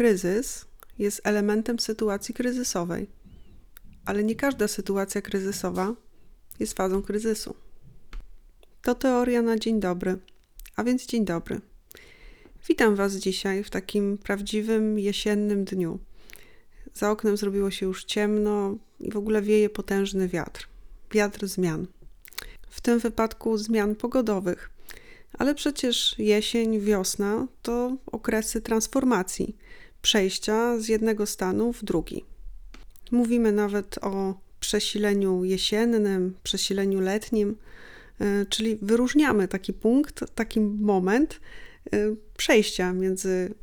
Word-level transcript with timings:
Kryzys 0.00 0.64
jest 0.98 1.20
elementem 1.24 1.78
sytuacji 1.78 2.34
kryzysowej, 2.34 3.06
ale 4.04 4.24
nie 4.24 4.34
każda 4.34 4.68
sytuacja 4.68 5.22
kryzysowa 5.22 5.94
jest 6.60 6.72
fazą 6.72 7.02
kryzysu. 7.02 7.54
To 8.82 8.94
teoria 8.94 9.42
na 9.42 9.56
dzień 9.58 9.80
dobry, 9.80 10.18
a 10.76 10.84
więc 10.84 11.06
dzień 11.06 11.24
dobry. 11.24 11.60
Witam 12.68 12.94
Was 12.94 13.14
dzisiaj 13.14 13.64
w 13.64 13.70
takim 13.70 14.18
prawdziwym 14.18 14.98
jesiennym 14.98 15.64
dniu. 15.64 15.98
Za 16.94 17.10
oknem 17.10 17.36
zrobiło 17.36 17.70
się 17.70 17.86
już 17.86 18.04
ciemno 18.04 18.76
i 19.00 19.10
w 19.10 19.16
ogóle 19.16 19.42
wieje 19.42 19.70
potężny 19.70 20.28
wiatr 20.28 20.68
wiatr 21.10 21.46
zmian. 21.46 21.86
W 22.70 22.80
tym 22.80 22.98
wypadku 22.98 23.58
zmian 23.58 23.94
pogodowych. 23.94 24.70
Ale 25.38 25.54
przecież 25.54 26.14
jesień, 26.18 26.80
wiosna 26.80 27.46
to 27.62 27.96
okresy 28.06 28.60
transformacji 28.60 29.56
przejścia 30.02 30.78
z 30.78 30.88
jednego 30.88 31.26
stanu 31.26 31.72
w 31.72 31.84
drugi. 31.84 32.24
Mówimy 33.10 33.52
nawet 33.52 33.98
o 33.98 34.40
przesileniu 34.60 35.44
jesiennym, 35.44 36.34
przesileniu 36.42 37.00
letnim, 37.00 37.56
e, 38.20 38.46
czyli 38.46 38.78
wyróżniamy 38.82 39.48
taki 39.48 39.72
punkt, 39.72 40.34
taki 40.34 40.60
moment 40.60 41.40
e, 41.92 41.98
przejścia 42.36 42.92
między 42.92 43.54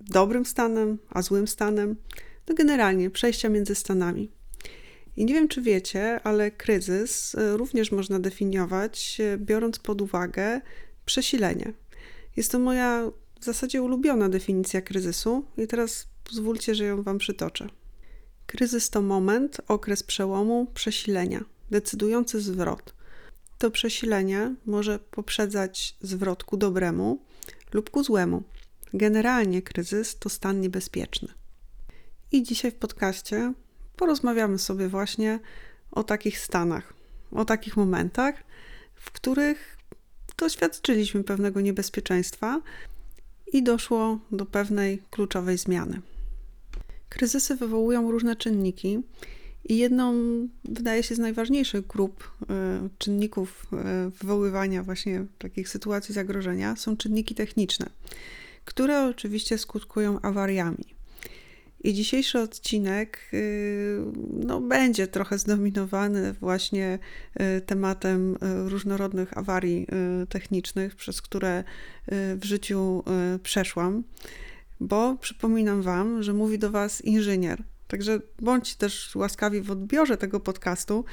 dobrym 0.00 0.46
stanem 0.46 0.98
a 1.10 1.22
złym 1.22 1.48
stanem, 1.48 1.96
no 2.48 2.54
generalnie 2.54 3.10
przejścia 3.10 3.48
między 3.48 3.74
stanami. 3.74 4.30
I 5.16 5.24
nie 5.24 5.34
wiem, 5.34 5.48
czy 5.48 5.62
wiecie, 5.62 6.20
ale 6.22 6.50
kryzys 6.50 7.34
e, 7.34 7.56
również 7.56 7.92
można 7.92 8.20
definiować, 8.20 9.18
biorąc 9.38 9.78
pod 9.78 10.00
uwagę 10.00 10.60
przesilenie. 11.04 11.72
Jest 12.36 12.52
to 12.52 12.58
moja 12.58 13.10
w 13.40 13.44
zasadzie 13.44 13.82
ulubiona 13.82 14.28
definicja 14.28 14.82
kryzysu, 14.82 15.44
i 15.56 15.66
teraz 15.66 16.06
pozwólcie, 16.24 16.74
że 16.74 16.84
ją 16.84 17.02
Wam 17.02 17.18
przytoczę. 17.18 17.68
Kryzys 18.46 18.90
to 18.90 19.02
moment, 19.02 19.60
okres 19.68 20.02
przełomu, 20.02 20.66
przesilenia, 20.74 21.44
decydujący 21.70 22.40
zwrot. 22.40 22.94
To 23.58 23.70
przesilenie 23.70 24.54
może 24.66 24.98
poprzedzać 24.98 25.96
zwrot 26.00 26.44
ku 26.44 26.56
dobremu 26.56 27.22
lub 27.72 27.90
ku 27.90 28.04
złemu. 28.04 28.42
Generalnie 28.94 29.62
kryzys 29.62 30.18
to 30.18 30.28
stan 30.28 30.60
niebezpieczny. 30.60 31.28
I 32.32 32.42
dzisiaj 32.42 32.70
w 32.70 32.74
podcaście 32.74 33.52
porozmawiamy 33.96 34.58
sobie 34.58 34.88
właśnie 34.88 35.38
o 35.90 36.04
takich 36.04 36.38
stanach, 36.38 36.94
o 37.32 37.44
takich 37.44 37.76
momentach, 37.76 38.34
w 38.94 39.10
których 39.10 39.78
doświadczyliśmy 40.36 41.24
pewnego 41.24 41.60
niebezpieczeństwa 41.60 42.60
i 43.52 43.62
doszło 43.62 44.18
do 44.32 44.46
pewnej 44.46 45.02
kluczowej 45.10 45.58
zmiany. 45.58 46.00
Kryzysy 47.08 47.56
wywołują 47.56 48.10
różne 48.10 48.36
czynniki, 48.36 49.02
i 49.64 49.78
jedną, 49.78 50.14
wydaje 50.64 51.02
się, 51.02 51.14
z 51.14 51.18
najważniejszych 51.18 51.86
grup 51.86 52.30
y, 52.42 52.46
czynników 52.98 53.66
y, 53.72 54.10
wywoływania 54.10 54.82
właśnie 54.82 55.26
takich 55.38 55.68
sytuacji 55.68 56.14
zagrożenia 56.14 56.76
są 56.76 56.96
czynniki 56.96 57.34
techniczne, 57.34 57.86
które 58.64 59.06
oczywiście 59.06 59.58
skutkują 59.58 60.20
awariami. 60.20 60.99
I 61.84 61.94
dzisiejszy 61.94 62.38
odcinek 62.38 63.18
y, 63.34 64.02
no, 64.32 64.60
będzie 64.60 65.06
trochę 65.06 65.38
zdominowany 65.38 66.32
właśnie 66.32 66.98
y, 67.40 67.60
tematem 67.60 68.34
y, 68.34 68.36
różnorodnych 68.68 69.38
awarii 69.38 69.86
technicznych, 70.28 70.96
przez 70.96 71.22
które 71.22 71.64
w 72.36 72.44
życiu 72.44 73.04
przeszłam, 73.42 74.04
bo 74.80 75.16
przypominam 75.20 75.82
Wam, 75.82 76.22
że 76.22 76.32
mówi 76.32 76.58
do 76.58 76.70
Was 76.70 77.00
inżynier. 77.00 77.62
Także 77.88 78.20
bądźcie 78.38 78.76
też 78.76 79.16
łaskawi 79.16 79.60
w 79.60 79.70
odbiorze 79.70 80.16
tego 80.16 80.40
podcastu, 80.40 81.04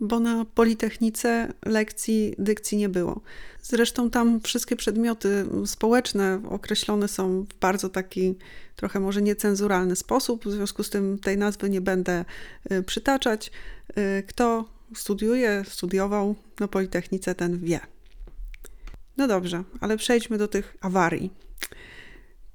bo 0.00 0.20
na 0.20 0.44
Politechnice 0.44 1.52
lekcji 1.66 2.34
dykcji 2.38 2.78
nie 2.78 2.88
było. 2.88 3.20
Zresztą 3.62 4.10
tam 4.10 4.40
wszystkie 4.40 4.76
przedmioty 4.76 5.46
społeczne 5.66 6.42
określone 6.48 7.08
są 7.08 7.42
w 7.42 7.54
bardzo 7.60 7.88
taki 7.88 8.34
trochę 8.76 9.00
może 9.00 9.22
niecenzuralny 9.22 9.96
sposób, 9.96 10.44
w 10.44 10.50
związku 10.50 10.82
z 10.82 10.90
tym 10.90 11.18
tej 11.18 11.38
nazwy 11.38 11.70
nie 11.70 11.80
będę 11.80 12.24
y, 12.72 12.82
przytaczać. 12.82 13.50
Y, 13.98 14.22
kto 14.26 14.64
studiuje, 14.96 15.64
studiował 15.68 16.34
na 16.60 16.68
Politechnice, 16.68 17.34
ten 17.34 17.58
wie. 17.58 17.80
No 19.16 19.28
dobrze, 19.28 19.64
ale 19.80 19.96
przejdźmy 19.96 20.38
do 20.38 20.48
tych 20.48 20.76
awarii. 20.80 21.30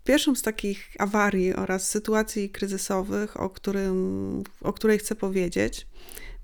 Pierwszą 0.04 0.36
z 0.36 0.42
takich 0.42 0.90
awarii 1.00 1.54
oraz 1.54 1.90
sytuacji 1.90 2.50
kryzysowych, 2.50 3.42
o, 3.42 3.50
którym, 3.50 4.44
o 4.62 4.74
której 4.74 5.00
chcę 5.00 5.16
powiedzieć, 5.16 5.88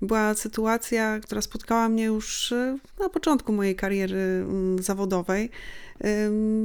była 0.02 0.34
sytuacja, 0.34 1.20
która 1.20 1.42
spotkała 1.42 1.88
mnie 1.88 2.04
już 2.04 2.52
e, 2.52 2.78
na 3.00 3.08
początku 3.08 3.52
mojej 3.52 3.76
kariery 3.76 4.18
mm, 4.18 4.82
zawodowej. 4.82 5.50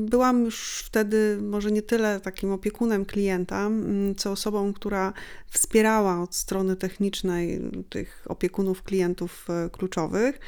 Byłam 0.05 0.45
już 0.45 0.83
wtedy 0.85 1.37
może 1.41 1.71
nie 1.71 1.81
tyle 1.81 2.19
takim 2.19 2.51
opiekunem 2.51 3.05
klienta, 3.05 3.65
mm, 3.65 4.15
co 4.15 4.31
osobą, 4.31 4.73
która 4.73 5.13
wspierała 5.49 6.21
od 6.21 6.35
strony 6.35 6.75
technicznej 6.75 7.61
tych 7.89 8.25
opiekunów 8.29 8.83
klientów 8.83 9.47
e, 9.49 9.69
kluczowych. 9.69 10.39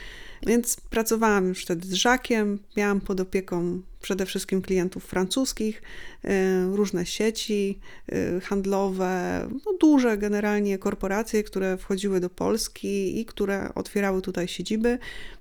Więc 0.47 0.77
pracowałam 0.89 1.47
już 1.47 1.63
wtedy 1.63 1.87
z 1.87 1.93
Żakiem, 1.93 2.59
miałam 2.77 3.01
pod 3.01 3.19
opieką 3.19 3.81
przede 4.01 4.25
wszystkim 4.25 4.61
klientów 4.61 5.05
francuskich, 5.05 5.81
e, 6.23 6.65
różne 6.65 7.05
sieci 7.05 7.79
e, 8.07 8.39
handlowe, 8.41 9.47
no 9.65 9.73
duże 9.79 10.17
generalnie 10.17 10.77
korporacje, 10.77 11.43
które 11.43 11.77
wchodziły 11.77 12.19
do 12.19 12.29
Polski 12.29 13.19
i 13.19 13.25
które 13.25 13.73
otwierały 13.75 14.21
tutaj 14.21 14.47
siedziby. 14.47 14.97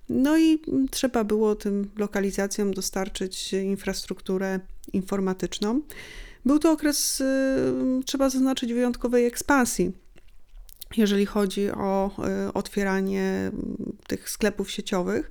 No 0.08 0.38
i 0.38 0.58
trzeba 0.90 1.24
było 1.24 1.54
tym 1.54 1.90
lokalizacjom 1.96 2.74
dostarczyć 2.74 3.52
infrastrukturę 3.52 4.60
informatyczną. 4.92 5.82
Był 6.44 6.58
to 6.58 6.72
okres, 6.72 7.20
e, 7.20 7.56
trzeba 8.06 8.30
zaznaczyć, 8.30 8.72
wyjątkowej 8.72 9.26
ekspansji 9.26 9.92
jeżeli 10.96 11.26
chodzi 11.26 11.70
o 11.70 12.10
otwieranie 12.54 13.50
tych 14.06 14.30
sklepów 14.30 14.70
sieciowych 14.70 15.30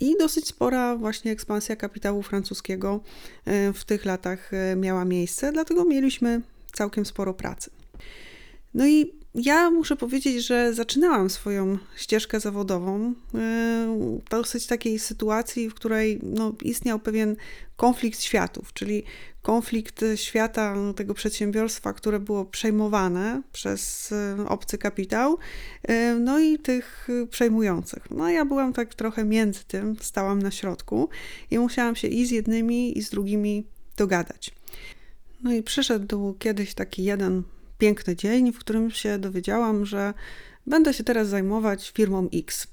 i 0.00 0.16
dosyć 0.18 0.46
spora 0.46 0.96
właśnie 0.96 1.32
ekspansja 1.32 1.76
kapitału 1.76 2.22
francuskiego 2.22 3.00
e, 3.44 3.72
w 3.72 3.84
tych 3.84 4.04
latach 4.04 4.54
e, 4.54 4.76
miała 4.76 5.04
miejsce, 5.04 5.52
dlatego 5.52 5.84
mieliśmy 5.84 6.40
całkiem 6.72 7.06
sporo 7.06 7.34
pracy. 7.34 7.70
No 8.74 8.86
i 8.86 9.21
ja 9.34 9.70
muszę 9.70 9.96
powiedzieć, 9.96 10.46
że 10.46 10.74
zaczynałam 10.74 11.30
swoją 11.30 11.78
ścieżkę 11.96 12.40
zawodową 12.40 13.14
w 13.32 13.38
e, 13.38 14.20
dosyć 14.30 14.66
takiej 14.66 14.98
sytuacji, 14.98 15.70
w 15.70 15.74
której 15.74 16.18
no, 16.22 16.52
istniał 16.62 16.98
pewien 16.98 17.36
konflikt 17.76 18.22
światów, 18.22 18.72
czyli 18.72 19.02
konflikt 19.42 20.04
świata 20.14 20.74
tego 20.96 21.14
przedsiębiorstwa, 21.14 21.92
które 21.92 22.20
było 22.20 22.44
przejmowane 22.44 23.42
przez 23.52 24.12
e, 24.12 24.48
obcy 24.48 24.78
kapitał, 24.78 25.38
e, 25.82 26.14
no 26.14 26.38
i 26.38 26.58
tych 26.58 27.08
przejmujących. 27.30 28.10
No 28.10 28.28
ja 28.28 28.44
byłam 28.44 28.72
tak 28.72 28.94
trochę 28.94 29.24
między 29.24 29.64
tym, 29.64 29.96
stałam 30.00 30.42
na 30.42 30.50
środku 30.50 31.08
i 31.50 31.58
musiałam 31.58 31.96
się 31.96 32.08
i 32.08 32.26
z 32.26 32.30
jednymi, 32.30 32.98
i 32.98 33.02
z 33.02 33.10
drugimi 33.10 33.66
dogadać. 33.96 34.50
No 35.42 35.52
i 35.52 35.62
przyszedł 35.62 36.34
kiedyś 36.38 36.74
taki 36.74 37.04
jeden 37.04 37.42
piękny 37.82 38.16
dzień, 38.16 38.52
w 38.52 38.58
którym 38.58 38.90
się 38.90 39.18
dowiedziałam, 39.18 39.86
że 39.86 40.14
będę 40.66 40.94
się 40.94 41.04
teraz 41.04 41.28
zajmować 41.28 41.90
firmą 41.90 42.28
X. 42.34 42.66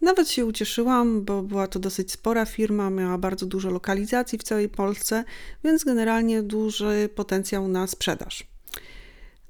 Nawet 0.00 0.30
się 0.30 0.46
ucieszyłam, 0.46 1.24
bo 1.24 1.42
była 1.42 1.66
to 1.66 1.78
dosyć 1.78 2.12
spora 2.12 2.44
firma, 2.44 2.90
miała 2.90 3.18
bardzo 3.18 3.46
dużo 3.46 3.70
lokalizacji 3.70 4.38
w 4.38 4.42
całej 4.42 4.68
Polsce, 4.68 5.24
więc 5.64 5.84
generalnie 5.84 6.42
duży 6.42 7.08
potencjał 7.14 7.68
na 7.68 7.86
sprzedaż. 7.86 8.46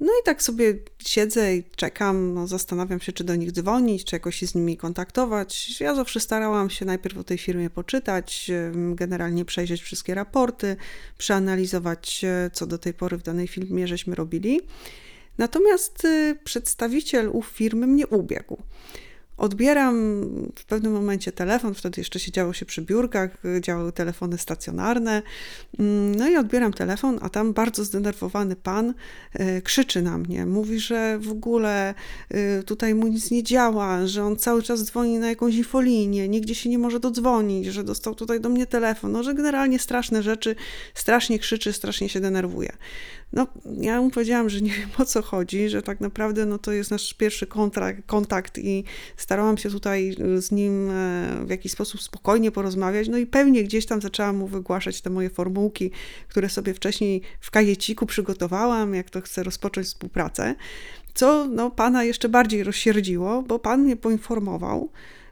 No 0.01 0.13
i 0.23 0.25
tak 0.25 0.43
sobie 0.43 0.75
siedzę 0.99 1.57
i 1.57 1.65
czekam, 1.77 2.35
no 2.35 2.47
zastanawiam 2.47 3.01
się, 3.01 3.13
czy 3.13 3.25
do 3.25 3.35
nich 3.35 3.53
dzwonić, 3.53 4.05
czy 4.05 4.17
jakoś 4.17 4.37
się 4.37 4.47
z 4.47 4.55
nimi 4.55 4.77
kontaktować. 4.77 5.81
Ja 5.81 5.95
zawsze 5.95 6.21
starałam 6.21 6.71
się 6.71 6.85
najpierw 6.85 7.19
o 7.19 7.25
tej 7.25 7.39
firmie 7.39 7.71
poczytać, 7.71 8.51
generalnie 8.95 9.45
przejrzeć 9.45 9.83
wszystkie 9.83 10.15
raporty, 10.15 10.77
przeanalizować, 11.19 12.25
e, 12.25 12.51
co 12.53 12.67
do 12.67 12.79
tej 12.79 12.95
pory 12.95 13.17
w 13.17 13.23
danej 13.23 13.49
firmie 13.49 13.89
żeśmy 13.89 14.15
robili. 14.15 14.61
Natomiast 15.39 16.05
e, 16.05 16.37
przedstawiciel 16.45 17.31
ów 17.33 17.47
firmy 17.47 17.87
mnie 17.87 18.07
ubiegł. 18.07 18.63
Odbieram 19.39 20.23
w 20.59 20.65
pewnym 20.65 20.93
momencie 20.93 21.33
telefon, 21.33 21.75
wtedy 21.75 22.01
jeszcze 22.01 22.19
siedziało 22.19 22.53
się 22.53 22.67
przy 22.67 22.83
biurkach, 22.83 23.31
działały 23.61 23.93
telefony 23.93 24.39
stacjonarne. 24.39 25.23
Mm, 25.79 26.15
no 26.15 26.29
i 26.29 26.37
odbieram 26.37 26.73
telefon, 26.73 27.19
a 27.23 27.29
tam 27.29 27.53
bardzo 27.53 27.85
zdenerwowany 27.85 28.57
pan 28.57 28.95
e, 29.33 29.63
krzyczy 29.63 30.03
na 30.03 30.19
mnie. 30.19 30.47
Mówi, 30.47 30.81
że 30.81 31.19
w 31.19 31.31
ogóle 31.31 31.95
e, 32.31 32.63
tutaj 32.63 32.95
mu 32.95 33.07
nic 33.07 33.31
nie 33.31 33.43
działa, 33.43 34.07
że 34.07 34.25
on 34.25 34.37
cały 34.37 34.63
czas 34.63 34.85
dzwoni 34.85 35.19
na 35.19 35.29
jakąś 35.29 35.55
infolinię, 35.55 36.29
nigdzie 36.29 36.55
się 36.55 36.71
nie 36.71 36.79
może 36.79 37.01
dodzwonić, 37.01 37.67
że 37.67 37.85
dostał 37.85 38.15
tutaj 38.15 38.41
do 38.41 38.49
mnie 38.49 38.67
telefon, 38.67 39.13
no 39.13 39.23
że 39.23 39.35
generalnie 39.35 39.79
straszne 39.79 40.23
rzeczy, 40.23 40.55
strasznie 40.95 41.39
krzyczy, 41.39 41.73
strasznie 41.73 42.09
się 42.09 42.21
denerwuje. 42.21 42.73
No, 43.33 43.47
ja 43.81 44.01
mu 44.01 44.11
powiedziałam, 44.11 44.49
że 44.51 44.61
nie 44.61 44.71
wiem 44.71 44.89
o 44.99 45.05
co 45.05 45.23
chodzi, 45.23 45.69
że 45.69 45.83
tak 45.83 46.01
naprawdę 46.01 46.47
no, 46.47 46.59
to 46.59 46.73
jest 46.73 46.91
nasz 46.91 47.15
pierwszy 47.15 47.47
kontrakt, 47.47 48.07
kontakt 48.07 48.59
i 48.59 48.85
starałam 49.29 49.59
się 49.59 49.71
tutaj 49.71 50.17
z 50.37 50.51
nim 50.51 50.91
e, 50.91 51.45
w 51.45 51.51
jakiś 51.51 51.73
sposób 51.73 52.03
spokojnie 52.03 52.51
porozmawiać. 52.51 53.09
No 53.09 53.19
i 53.19 53.27
pewnie 53.27 53.65
gdzieś 53.65 53.87
tam 53.87 54.01
zaczęłam 54.01 54.37
mu 54.37 54.47
wygłaszać 54.47 55.01
te 55.01 55.11
moje 55.11 55.31
formułki, 55.31 55.91
które 56.29 56.49
sobie 56.49 56.75
wcześniej 56.75 57.23
w 57.41 57.51
kajeciku 57.51 58.07
przygotowałam, 58.07 58.95
jak 58.95 59.11
to 59.11 59.21
chcę 59.21 59.43
rozpocząć 59.43 59.87
współpracę. 59.87 60.55
Co 61.15 61.47
no, 61.47 61.71
pana 61.71 62.05
jeszcze 62.05 62.29
bardziej 62.29 62.65
rozsierdziło, 62.65 63.43
bo 63.43 63.59
pan 63.59 63.83
mnie 63.83 63.97
poinformował, 63.97 64.91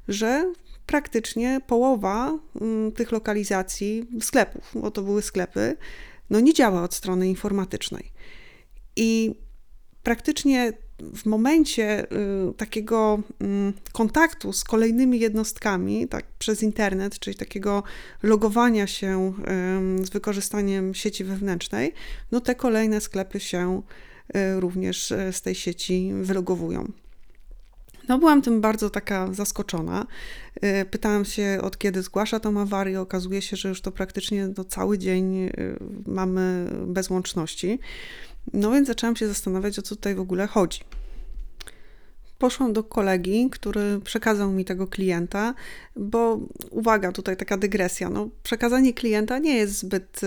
że 0.08 0.52
praktycznie 0.86 1.60
połowa 1.66 2.38
mm, 2.60 2.92
tych 2.92 3.12
lokalizacji 3.12 4.06
sklepów, 4.20 4.70
bo 4.74 4.90
to 4.90 5.02
były 5.02 5.22
sklepy, 5.22 5.76
no 6.30 6.40
nie 6.40 6.54
działa 6.54 6.82
od 6.82 6.94
strony 6.94 7.28
informatycznej. 7.28 8.12
I 8.96 9.34
praktycznie 10.02 10.72
w 10.98 11.26
momencie 11.26 12.12
y, 12.50 12.54
takiego 12.56 13.22
y, 13.42 13.92
kontaktu 13.92 14.52
z 14.52 14.64
kolejnymi 14.64 15.20
jednostkami, 15.20 16.08
tak 16.08 16.26
przez 16.38 16.62
internet, 16.62 17.18
czyli 17.18 17.36
takiego 17.36 17.82
logowania 18.22 18.86
się 18.86 19.32
z 20.02 20.10
wykorzystaniem 20.10 20.94
sieci 20.94 21.24
wewnętrznej, 21.24 21.92
no 22.32 22.40
te 22.40 22.54
kolejne 22.54 23.00
sklepy 23.00 23.40
się 23.40 23.82
y, 24.36 24.60
również 24.60 25.10
y, 25.10 25.32
z 25.32 25.42
tej 25.42 25.54
sieci 25.54 26.10
wylogowują. 26.22 26.92
No, 28.08 28.18
byłam 28.18 28.42
tym 28.42 28.60
bardzo 28.60 28.90
taka 28.90 29.32
zaskoczona. 29.32 30.06
Y, 30.64 30.84
pytałam 30.90 31.24
się, 31.24 31.58
od 31.62 31.78
kiedy 31.78 32.02
zgłasza 32.02 32.40
tą 32.40 32.60
awarię. 32.60 33.00
Okazuje 33.00 33.42
się, 33.42 33.56
że 33.56 33.68
już 33.68 33.80
to 33.80 33.92
praktycznie 33.92 34.48
no, 34.56 34.64
cały 34.64 34.98
dzień 34.98 35.36
y, 35.36 35.50
mamy 36.06 36.70
bez 36.86 37.10
łączności. 37.10 37.78
No 38.52 38.70
więc 38.70 38.88
zaczęłam 38.88 39.16
się 39.16 39.28
zastanawiać, 39.28 39.78
o 39.78 39.82
co 39.82 39.96
tutaj 39.96 40.14
w 40.14 40.20
ogóle 40.20 40.46
chodzi. 40.46 40.80
Poszłam 42.38 42.72
do 42.72 42.84
kolegi, 42.84 43.50
który 43.50 44.00
przekazał 44.04 44.52
mi 44.52 44.64
tego 44.64 44.86
klienta, 44.86 45.54
bo 45.96 46.40
uwaga, 46.70 47.12
tutaj 47.12 47.36
taka 47.36 47.56
dygresja. 47.56 48.10
No, 48.10 48.28
przekazanie 48.42 48.94
klienta 48.94 49.38
nie 49.38 49.56
jest 49.56 49.78
zbyt 49.78 50.20
y, 50.22 50.26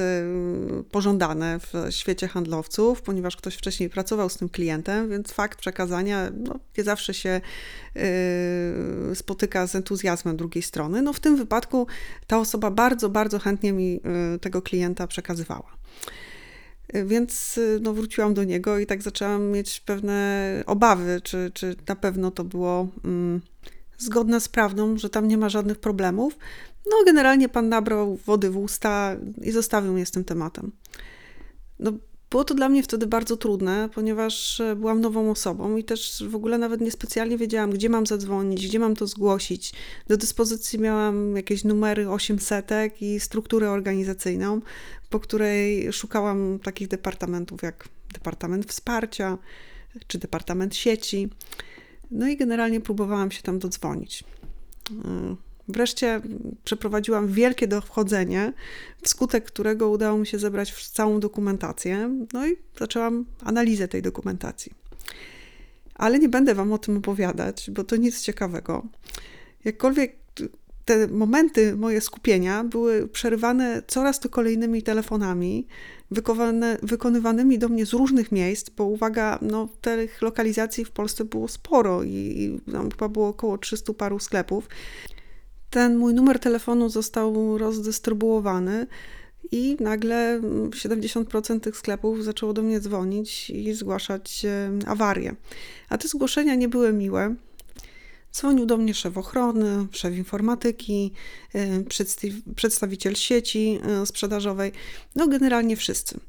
pożądane 0.92 1.60
w 1.60 1.74
świecie 1.90 2.28
handlowców, 2.28 3.02
ponieważ 3.02 3.36
ktoś 3.36 3.56
wcześniej 3.56 3.90
pracował 3.90 4.30
z 4.30 4.38
tym 4.38 4.50
klientem, 4.50 5.10
więc 5.10 5.32
fakt 5.32 5.60
przekazania 5.60 6.30
no, 6.38 6.60
nie 6.78 6.84
zawsze 6.84 7.14
się 7.14 7.42
y, 9.12 9.16
spotyka 9.16 9.68
z 9.68 9.76
entuzjazmem 9.76 10.38
drugiej 10.38 10.62
strony. 10.62 11.02
No, 11.02 11.14
w 11.14 11.20
tym 11.20 11.36
wypadku 11.36 11.88
ta 12.28 12.40
osoba 12.40 12.72
bardzo, 12.72 13.10
bardzo 13.10 13.40
chętnie 13.40 13.74
mi 13.74 14.02
y, 14.36 14.40
tego 14.40 14.62
klienta 14.62 15.08
przekazywała. 15.08 15.80
Więc 16.94 17.58
y, 17.58 17.80
no, 17.82 17.94
wróciłam 17.94 18.34
do 18.34 18.44
niego 18.44 18.80
i 18.80 18.86
tak 18.86 19.02
zaczęłam 19.02 19.52
mieć 19.52 19.80
pewne 19.80 20.64
obawy, 20.66 21.22
czy, 21.24 21.52
czy 21.54 21.76
na 21.88 21.96
pewno 21.96 22.32
to 22.32 22.44
było 22.44 22.88
mm, 23.06 23.42
zgodne 23.98 24.40
z 24.40 24.50
prawdą, 24.50 24.98
że 24.98 25.10
tam 25.10 25.28
nie 25.28 25.38
ma 25.38 25.50
żadnych 25.50 25.80
problemów. 25.80 26.38
No, 26.86 26.98
generalnie 27.06 27.50
pan 27.50 27.70
nabrał 27.70 28.16
wody 28.16 28.50
w 28.50 28.58
usta 28.58 29.16
i 29.42 29.52
zostawił 29.52 29.94
mnie 29.94 30.06
z 30.06 30.12
tym 30.12 30.24
tematem. 30.24 30.72
No, 31.80 31.92
było 32.30 32.44
to 32.44 32.54
dla 32.54 32.70
mnie 32.70 32.84
wtedy 32.84 33.08
bardzo 33.08 33.38
trudne, 33.38 33.90
ponieważ 33.96 34.60
e, 34.60 34.76
byłam 34.76 35.02
nową 35.02 35.32
osobą 35.32 35.78
i 35.78 35.84
też 35.84 36.24
w 36.28 36.36
ogóle 36.36 36.58
nawet 36.58 36.82
niespecjalnie 36.82 37.38
wiedziałam, 37.38 37.72
gdzie 37.72 37.90
mam 37.90 38.06
zadzwonić, 38.06 38.68
gdzie 38.68 38.80
mam 38.80 38.96
to 38.96 39.08
zgłosić. 39.08 39.74
Do 40.08 40.18
dyspozycji 40.18 40.80
miałam 40.80 41.36
jakieś 41.36 41.64
numery 41.64 42.10
800 42.10 42.70
i 43.02 43.20
strukturę 43.20 43.72
organizacyjną, 43.72 44.62
po 45.10 45.20
której 45.20 45.94
szukałam 45.94 46.60
takich 46.64 46.88
departamentów 46.88 47.62
jak 47.64 47.88
Departament 48.14 48.66
Wsparcia 48.66 49.38
czy 50.08 50.18
Departament 50.18 50.76
Sieci. 50.76 51.30
No 52.12 52.28
i 52.28 52.38
generalnie 52.38 52.82
próbowałam 52.82 53.32
się 53.32 53.42
tam 53.42 53.60
dodzwonić. 53.60 54.24
Wreszcie 55.70 56.22
przeprowadziłam 56.64 57.28
wielkie 57.28 57.68
dochodzenie, 57.68 58.54
wskutek 59.02 59.46
którego 59.46 59.90
udało 59.90 60.18
mi 60.18 60.28
się 60.28 60.40
zebrać 60.40 60.90
całą 60.92 61.20
dokumentację, 61.20 62.26
no 62.34 62.48
i 62.48 62.56
zaczęłam 62.80 63.26
analizę 63.44 63.88
tej 63.88 64.02
dokumentacji. 64.02 64.72
Ale 65.96 66.20
nie 66.20 66.30
będę 66.30 66.56
Wam 66.56 66.74
o 66.74 66.78
tym 66.78 66.98
opowiadać, 66.98 67.72
bo 67.72 67.84
to 67.84 67.96
nic 67.96 68.22
ciekawego. 68.22 68.86
Jakkolwiek 69.66 70.16
te 70.86 71.08
momenty 71.08 71.76
moje 71.76 72.02
skupienia 72.02 72.64
były 72.64 73.08
przerywane 73.08 73.82
coraz 73.88 74.20
to 74.20 74.30
kolejnymi 74.30 74.84
telefonami, 74.84 75.68
wykonywanymi 76.82 77.60
do 77.60 77.70
mnie 77.70 77.86
z 77.86 77.94
różnych 77.94 78.32
miejsc, 78.32 78.70
bo 78.70 78.84
uwaga, 78.84 79.40
no, 79.42 79.70
tych 79.82 80.22
lokalizacji 80.22 80.86
w 80.86 80.92
Polsce 80.92 81.26
było 81.26 81.48
sporo 81.48 82.04
i, 82.04 82.10
i 82.10 82.60
chyba 82.92 83.10
było 83.10 83.28
około 83.28 83.58
300 83.58 83.94
paru 83.94 84.20
sklepów 84.20 84.68
ten 85.70 85.98
mój 85.98 86.14
numer 86.14 86.40
telefonu 86.40 86.90
został 86.90 87.58
rozdystrybuowany 87.58 88.88
i 89.52 89.78
nagle 89.80 90.40
70% 90.70 91.60
tych 91.60 91.78
sklepów 91.78 92.24
zaczęło 92.24 92.54
do 92.54 92.62
mnie 92.62 92.80
dzwonić 92.80 93.50
i 93.50 93.74
zgłaszać 93.74 94.46
awarie. 94.86 95.36
A 95.90 95.98
te 95.98 96.08
zgłoszenia 96.08 96.56
nie 96.56 96.70
były 96.70 96.94
miłe. 96.94 97.36
Dzwonił 98.34 98.66
do 98.66 98.78
mnie 98.78 98.94
szef 98.94 99.18
ochrony, 99.18 99.88
szef 99.92 100.16
informatyki, 100.16 101.12
przedstawiciel 102.56 103.16
sieci 103.16 103.80
e, 103.84 104.06
sprzedażowej, 104.06 104.72
no 105.16 105.28
generalnie 105.28 105.76
wszyscy. 105.76 106.20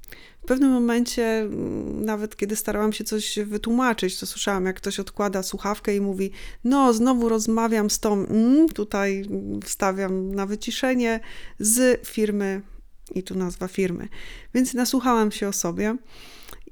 W 0.42 0.46
pewnym 0.46 0.70
momencie, 0.70 1.38
mm, 1.38 2.04
nawet 2.04 2.36
kiedy 2.36 2.56
starałam 2.56 2.92
się 2.92 3.04
coś 3.04 3.38
wytłumaczyć, 3.38 4.18
to 4.18 4.26
słyszałam, 4.26 4.66
jak 4.66 4.76
ktoś 4.76 5.00
odkłada 5.00 5.42
słuchawkę 5.42 5.96
i 5.96 6.00
mówi: 6.00 6.30
No, 6.64 6.92
znowu 6.92 7.28
rozmawiam 7.28 7.90
z 7.90 8.00
tą, 8.00 8.12
mm, 8.12 8.68
tutaj 8.68 9.24
wstawiam 9.64 10.34
na 10.34 10.46
wyciszenie, 10.46 11.20
z 11.58 12.06
firmy, 12.06 12.62
i 13.14 13.22
tu 13.22 13.34
nazwa 13.34 13.68
firmy. 13.68 14.08
Więc 14.54 14.74
nasłuchałam 14.74 15.32
się 15.32 15.48
o 15.48 15.52
sobie. 15.52 15.96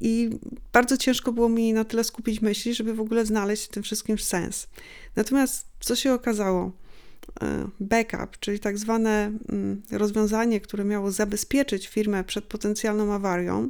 I 0.01 0.31
bardzo 0.73 0.97
ciężko 0.97 1.33
było 1.33 1.49
mi 1.49 1.73
na 1.73 1.85
tyle 1.85 2.05
skupić 2.05 2.41
myśli, 2.41 2.75
żeby 2.75 2.95
w 2.95 3.01
ogóle 3.01 3.27
znaleźć 3.27 3.65
w 3.65 3.69
tym 3.69 3.83
wszystkim 3.83 4.19
sens. 4.19 4.69
Natomiast 5.17 5.67
co 5.81 5.97
się 5.97 6.13
okazało? 6.13 6.73
E, 7.43 7.69
backup, 7.81 8.39
czyli 8.41 8.61
tak 8.61 8.79
zwane 8.79 9.33
mm, 9.49 9.83
rozwiązanie, 9.93 10.61
które 10.61 10.85
miało 10.85 11.11
zabezpieczyć 11.11 11.89
firmę 11.89 12.25
przed 12.25 12.45
potencjalną 12.45 13.13
awarią, 13.13 13.69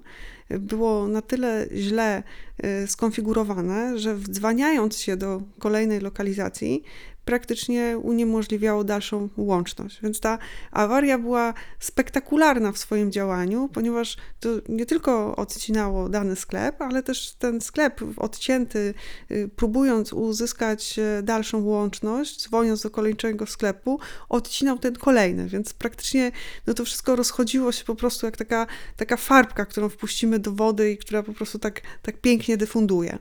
było 0.51 1.09
na 1.09 1.23
tyle 1.23 1.69
źle 1.75 2.23
e, 2.59 2.87
skonfigurowane, 2.87 3.99
że 3.99 4.15
wdzwaniając 4.15 4.99
się 4.99 5.17
do 5.17 5.43
kolejnej 5.59 6.01
lokalizacji, 6.01 6.83
praktycznie 7.29 7.99
uniemożliwiało 8.03 8.85
dalszą 8.85 9.29
łączność. 9.37 10.01
Więc 10.03 10.21
ta 10.21 10.39
awaria 10.73 11.19
była 11.19 11.55
spektakularna 11.79 12.73
w 12.73 12.79
swoim 12.79 13.13
działaniu, 13.13 13.69
ponieważ 13.73 14.17
to 14.41 14.49
nie 14.69 14.87
tylko 14.87 15.37
odcinało 15.37 16.09
dany 16.09 16.37
sklep, 16.37 16.83
ale 16.83 17.03
też 17.03 17.33
ten 17.39 17.61
sklep 17.61 18.01
odcięty, 18.17 18.95
y, 19.31 19.51
próbując 19.57 20.13
uzyskać 20.13 20.99
e, 20.99 21.23
dalszą 21.23 21.65
łączność, 21.65 22.43
dzwoniąc 22.43 22.83
do 22.83 22.91
kolejnego 22.91 23.47
sklepu, 23.47 24.01
odcinał 24.29 24.79
ten 24.79 24.97
kolejny, 24.97 25.49
więc 25.49 25.73
praktycznie 25.73 26.33
no 26.67 26.75
to 26.75 26.85
wszystko 26.85 27.17
rozchodziło 27.17 27.73
się 27.73 27.85
po 27.85 27.95
prostu 27.95 28.27
jak 28.27 28.37
taka, 28.37 28.67
taka 28.97 29.17
farbka, 29.17 29.67
którą 29.67 29.89
wpuścimy 29.89 30.39
do 30.39 30.53
wody 30.53 30.93
i 30.93 30.99
która 30.99 31.23
po 31.23 31.33
prostu 31.33 31.59
tak, 31.59 31.81
tak 32.03 32.21
pięknie 32.21 32.57
dyfunduje. 32.57 33.19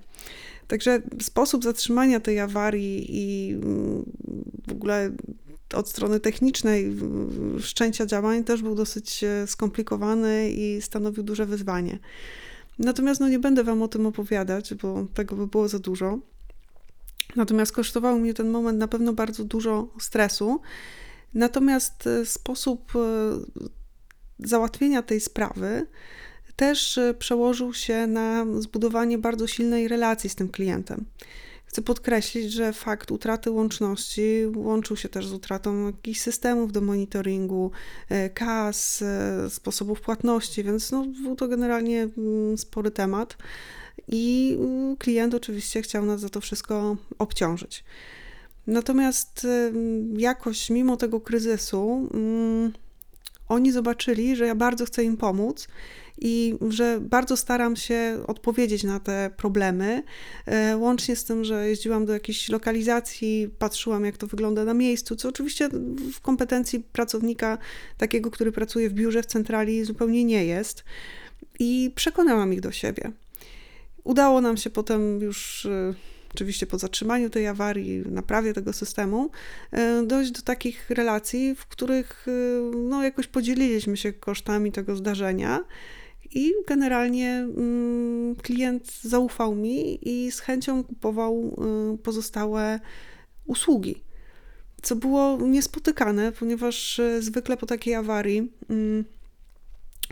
Także 0.67 1.01
sposób 1.21 1.63
zatrzymania 1.63 2.19
tej 2.19 2.39
awarii 2.39 3.05
i 3.09 3.53
mm, 3.53 4.05
w 4.67 4.71
ogóle 4.71 5.11
od 5.73 5.89
strony 5.89 6.19
technicznej 6.19 6.95
wszczęcia 7.61 8.05
działań 8.05 8.43
też 8.43 8.61
był 8.61 8.75
dosyć 8.75 9.23
e, 9.23 9.47
skomplikowany 9.47 10.49
i 10.49 10.81
stanowił 10.81 11.23
duże 11.23 11.45
wyzwanie. 11.45 11.99
Natomiast 12.79 13.21
no, 13.21 13.29
nie 13.29 13.39
będę 13.39 13.63
Wam 13.63 13.81
o 13.81 13.87
tym 13.87 14.05
opowiadać, 14.05 14.73
bo 14.73 15.07
tego 15.13 15.35
by 15.35 15.47
było 15.47 15.67
za 15.67 15.79
dużo. 15.79 16.19
Natomiast 17.35 17.71
kosztował 17.71 18.19
mnie 18.19 18.33
ten 18.33 18.49
moment 18.49 18.79
na 18.79 18.87
pewno 18.87 19.13
bardzo 19.13 19.43
dużo 19.43 19.87
stresu. 19.99 20.61
Natomiast 21.33 22.07
e, 22.07 22.25
sposób 22.25 22.93
e, 22.95 22.99
załatwienia 24.39 25.01
tej 25.01 25.19
sprawy 25.19 25.87
też 26.57 26.97
e, 26.97 27.13
przełożył 27.13 27.73
się 27.73 28.07
na 28.07 28.45
zbudowanie 28.59 29.17
bardzo 29.17 29.47
silnej 29.47 29.87
relacji 29.87 30.29
z 30.29 30.35
tym 30.35 30.49
klientem. 30.49 31.05
Chcę 31.65 31.81
podkreślić, 31.81 32.51
że 32.51 32.73
fakt 32.73 33.11
utraty 33.11 33.51
łączności 33.51 34.43
łączył 34.55 34.97
się 34.97 35.09
też 35.09 35.27
z 35.27 35.33
utratą 35.33 35.85
jakichś 35.85 36.19
systemów 36.19 36.71
do 36.71 36.81
monitoringu, 36.81 37.71
e, 38.09 38.29
kas, 38.29 39.01
e, 39.01 39.49
sposobów 39.49 40.01
płatności, 40.01 40.63
więc 40.63 40.91
no, 40.91 41.05
był 41.23 41.35
to 41.35 41.47
generalnie 41.47 42.09
mm, 42.17 42.57
spory 42.57 42.91
temat 42.91 43.37
i 44.07 44.57
mm, 44.59 44.97
klient 44.97 45.33
oczywiście 45.33 45.81
chciał 45.81 46.05
nas 46.05 46.19
za 46.19 46.29
to 46.29 46.41
wszystko 46.41 46.97
obciążyć. 47.19 47.83
Natomiast 48.67 49.47
jakoś 50.17 50.69
mimo 50.69 50.97
tego 50.97 51.21
kryzysu, 51.21 52.09
mm, 52.13 52.73
oni 53.47 53.71
zobaczyli, 53.71 54.35
że 54.35 54.47
ja 54.47 54.55
bardzo 54.55 54.85
chcę 54.85 55.03
im 55.03 55.17
pomóc 55.17 55.67
i 56.21 56.55
że 56.69 56.99
bardzo 57.01 57.37
staram 57.37 57.75
się 57.75 58.23
odpowiedzieć 58.27 58.83
na 58.83 58.99
te 58.99 59.29
problemy, 59.37 60.03
e, 60.45 60.77
łącznie 60.77 61.15
z 61.15 61.25
tym, 61.25 61.43
że 61.43 61.69
jeździłam 61.69 62.05
do 62.05 62.13
jakichś 62.13 62.49
lokalizacji, 62.49 63.49
patrzyłam 63.59 64.05
jak 64.05 64.17
to 64.17 64.27
wygląda 64.27 64.65
na 64.65 64.73
miejscu, 64.73 65.15
co 65.15 65.29
oczywiście 65.29 65.69
w 66.13 66.21
kompetencji 66.21 66.79
pracownika 66.79 67.57
takiego, 67.97 68.31
który 68.31 68.51
pracuje 68.51 68.89
w 68.89 68.93
biurze, 68.93 69.23
w 69.23 69.25
centrali 69.25 69.85
zupełnie 69.85 70.23
nie 70.23 70.45
jest 70.45 70.83
i 71.59 71.91
przekonałam 71.95 72.53
ich 72.53 72.61
do 72.61 72.71
siebie. 72.71 73.11
Udało 74.03 74.41
nam 74.41 74.57
się 74.57 74.69
potem 74.69 75.21
już 75.21 75.65
e, 75.65 75.93
oczywiście 76.37 76.67
po 76.67 76.77
zatrzymaniu 76.77 77.29
tej 77.29 77.47
awarii, 77.47 78.03
naprawie 78.11 78.53
tego 78.53 78.73
systemu, 78.73 79.29
e, 79.71 80.03
dojść 80.03 80.31
do 80.31 80.41
takich 80.41 80.89
relacji, 80.89 81.55
w 81.55 81.65
których 81.65 82.25
e, 82.27 82.31
no, 82.77 83.03
jakoś 83.03 83.27
podzieliliśmy 83.27 83.97
się 83.97 84.13
kosztami 84.13 84.71
tego 84.71 84.95
zdarzenia. 84.95 85.65
I 86.31 86.53
generalnie 86.67 87.29
mm, 87.29 88.35
klient 88.35 89.01
zaufał 89.01 89.55
mi 89.55 90.09
i 90.09 90.31
z 90.31 90.39
chęcią 90.39 90.83
kupował 90.83 91.55
y, 91.93 91.97
pozostałe 91.97 92.79
usługi. 93.45 94.03
Co 94.81 94.95
było 94.95 95.37
niespotykane, 95.41 96.31
ponieważ 96.31 97.01
zwykle 97.19 97.57
po 97.57 97.65
takiej 97.65 97.95
awarii 97.95 98.51
mm, 98.69 99.05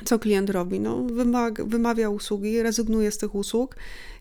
co 0.03 0.19
klient 0.19 0.49
robi? 0.49 0.79
No, 0.79 1.03
wymawia 1.65 2.09
usługi, 2.09 2.61
rezygnuje 2.61 3.11
z 3.11 3.17
tych 3.17 3.35
usług 3.35 3.75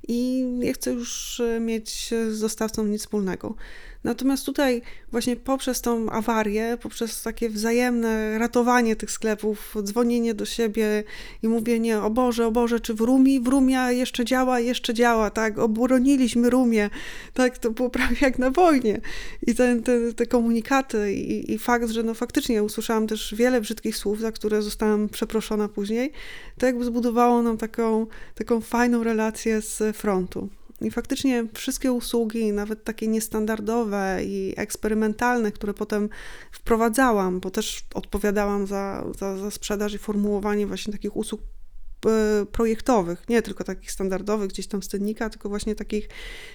i 0.09 0.45
nie 0.45 0.73
chce 0.73 0.93
już 0.93 1.43
mieć 1.61 2.15
z 2.31 2.41
dostawcą 2.41 2.85
nic 2.85 3.01
wspólnego. 3.01 3.55
Natomiast 4.05 4.47
tutaj 4.47 4.83
właśnie 5.11 5.37
poprzez 5.37 5.81
tą 5.81 6.11
awarię, 6.11 6.79
poprzez 6.83 7.23
takie 7.23 7.51
wzajemne 7.51 8.39
ratowanie 8.39 8.97
tych 8.97 9.11
sklepów, 9.11 9.75
dzwonienie 9.83 10.35
do 10.35 10.45
siebie 10.45 11.05
i 11.43 11.49
mówienie 11.49 12.01
o 12.01 12.11
Boże, 12.11 12.47
o 12.47 12.51
Boże, 12.51 12.81
czy 12.81 12.95
w 12.95 13.01
Rumi? 13.01 13.41
W 13.41 13.49
Rumia 13.49 13.93
jeszcze 13.93 14.25
działa, 14.25 14.61
jeszcze 14.61 14.95
działa, 14.95 15.31
tak? 15.31 15.59
Obroniliśmy 15.59 16.51
Rumię, 16.51 16.91
tak? 17.35 17.59
To 17.59 17.71
było 17.71 17.91
prawie 17.91 18.17
jak 18.21 18.39
na 18.39 18.51
wojnie. 18.51 19.01
I 19.47 19.55
te, 19.55 19.83
te, 19.83 20.13
te 20.13 20.27
komunikaty 20.27 21.15
i, 21.15 21.53
i 21.53 21.59
fakt, 21.59 21.91
że 21.91 22.03
no 22.03 22.15
faktycznie 22.15 22.63
usłyszałam 22.63 23.07
też 23.07 23.35
wiele 23.35 23.61
brzydkich 23.61 23.97
słów, 23.97 24.21
za 24.21 24.33
które 24.33 24.63
zostałam 24.63 25.09
przeproszona 25.09 25.69
później, 25.69 26.13
to 26.59 26.67
jakby 26.67 26.85
zbudowało 26.85 27.43
nam 27.43 27.59
taką, 27.59 28.07
taką 28.35 28.61
fajną 28.61 29.05
relację 29.05 29.61
z 29.61 29.97
frontu. 29.97 30.49
I 30.81 30.91
faktycznie 30.91 31.47
wszystkie 31.55 31.93
usługi, 31.93 32.53
nawet 32.53 32.85
takie 32.85 33.09
niestandardowe 33.09 34.19
i 34.25 34.55
eksperymentalne, 34.57 35.53
które 35.53 35.75
potem 35.75 36.09
wprowadzałam, 36.53 37.41
bo 37.41 37.51
też 37.51 37.85
odpowiadałam 37.95 38.67
za, 38.67 39.05
za, 39.19 39.39
za 39.39 39.51
sprzedaż 39.51 39.95
i 39.95 39.99
formułowanie 39.99 40.67
właśnie 40.67 40.93
takich 40.93 41.17
usług 41.17 41.41
e, 42.07 42.47
projektowych, 42.47 43.29
nie 43.29 43.43
tylko 43.43 43.65
takich 43.65 43.91
standardowych 43.91 44.49
gdzieś 44.49 44.67
tam 44.67 44.83
z 44.83 44.89
tylko 45.31 45.49
właśnie 45.49 45.75
takich 45.75 46.09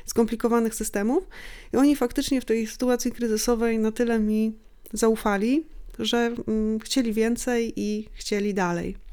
skomplikowanych 0.05 0.75
systemów. 0.75 1.27
I 1.73 1.77
oni 1.77 1.95
faktycznie 1.95 2.41
w 2.41 2.45
tej 2.45 2.67
sytuacji 2.67 3.11
kryzysowej 3.11 3.79
na 3.79 3.91
tyle 3.91 4.19
mi 4.19 4.53
zaufali, 4.93 5.65
że 5.99 6.35
mm, 6.47 6.79
chcieli 6.79 7.13
więcej 7.13 7.73
i 7.75 8.09
chcieli 8.13 8.53
dalej. 8.53 9.09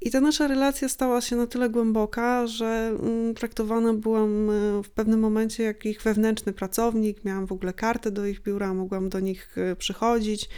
I 0.00 0.10
ta 0.10 0.20
nasza 0.20 0.48
relacja 0.48 0.88
stała 0.88 1.20
się 1.20 1.36
na 1.36 1.46
tyle 1.46 1.70
głęboka, 1.70 2.46
że 2.46 2.96
mm, 3.00 3.34
traktowana 3.34 3.94
byłam 3.94 4.50
e, 4.50 4.82
w 4.82 4.90
pewnym 4.90 5.20
momencie 5.20 5.62
jak 5.62 5.86
ich 5.86 6.02
wewnętrzny 6.02 6.52
pracownik. 6.52 7.24
Miałam 7.24 7.46
w 7.46 7.52
ogóle 7.52 7.72
kartę 7.72 8.10
do 8.10 8.26
ich 8.26 8.42
biura, 8.42 8.74
mogłam 8.74 9.08
do 9.08 9.20
nich 9.20 9.58
e, 9.58 9.76
przychodzić. 9.76 10.48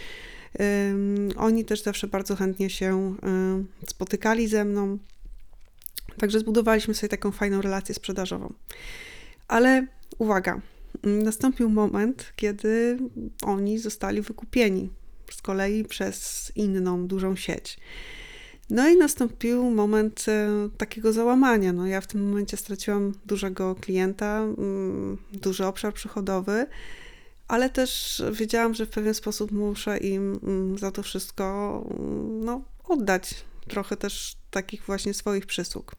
Oni 1.36 1.64
też 1.64 1.82
zawsze 1.82 2.06
bardzo 2.06 2.36
chętnie 2.36 2.70
się 2.70 3.16
e, 3.22 3.64
spotykali 3.86 4.48
ze 4.48 4.64
mną. 4.64 4.98
Także 6.18 6.40
zbudowaliśmy 6.40 6.94
sobie 6.94 7.08
taką 7.08 7.30
fajną 7.30 7.60
relację 7.62 7.94
sprzedażową. 7.94 8.52
Ale 9.48 9.86
uwaga, 10.18 10.60
nastąpił 11.02 11.70
moment, 11.70 12.32
kiedy 12.36 12.98
oni 13.42 13.78
zostali 13.78 14.22
wykupieni 14.22 14.90
z 15.30 15.42
kolei 15.42 15.84
przez 15.84 16.52
inną 16.56 17.06
dużą 17.06 17.36
sieć. 17.36 17.78
No 18.70 18.88
i 18.88 18.96
nastąpił 18.96 19.70
moment 19.70 20.24
e, 20.28 20.68
takiego 20.76 21.12
załamania. 21.12 21.72
No 21.72 21.86
ja 21.86 22.00
w 22.00 22.06
tym 22.06 22.28
momencie 22.28 22.56
straciłam 22.56 23.12
dużego 23.26 23.74
klienta, 23.74 24.38
mm, 24.38 25.18
duży 25.32 25.66
obszar 25.66 25.94
przychodowy, 25.94 26.66
ale 27.48 27.70
też 27.70 28.22
wiedziałam, 28.32 28.74
że 28.74 28.86
w 28.86 28.90
pewien 28.90 29.14
sposób 29.14 29.52
muszę 29.52 29.98
im 29.98 30.40
mm, 30.42 30.78
za 30.78 30.90
to 30.90 31.02
wszystko 31.02 31.86
mm, 31.90 32.44
no, 32.44 32.62
oddać 32.84 33.34
trochę 33.68 33.96
też 33.96 34.36
takich 34.50 34.82
właśnie 34.82 35.14
swoich 35.14 35.46
przysług. 35.46 35.96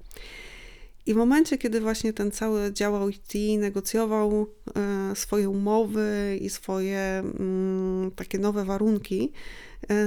I 1.06 1.14
w 1.14 1.18
momencie, 1.18 1.58
kiedy 1.58 1.82
właśnie 1.82 2.14
ten 2.14 2.32
cały 2.32 2.74
dział 2.74 3.10
IT 3.10 3.34
negocjował 3.60 4.48
e, 4.76 5.16
swoje 5.16 5.50
umowy 5.50 6.38
i 6.42 6.50
swoje 6.50 7.24
takie 8.16 8.40
nowe 8.40 8.66
warunki, 8.66 9.32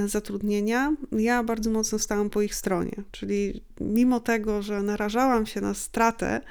zatrudnienia, 0.05 0.95
ja 1.11 1.43
bardzo 1.43 1.69
mocno 1.69 1.99
stałam 1.99 2.29
po 2.29 2.41
ich 2.41 2.55
stronie. 2.55 2.95
Czyli 3.11 3.61
mimo 3.81 4.19
tego, 4.19 4.61
że 4.61 4.83
narażałam 4.83 5.45
się 5.45 5.61
na 5.61 5.73
stratę 5.73 6.41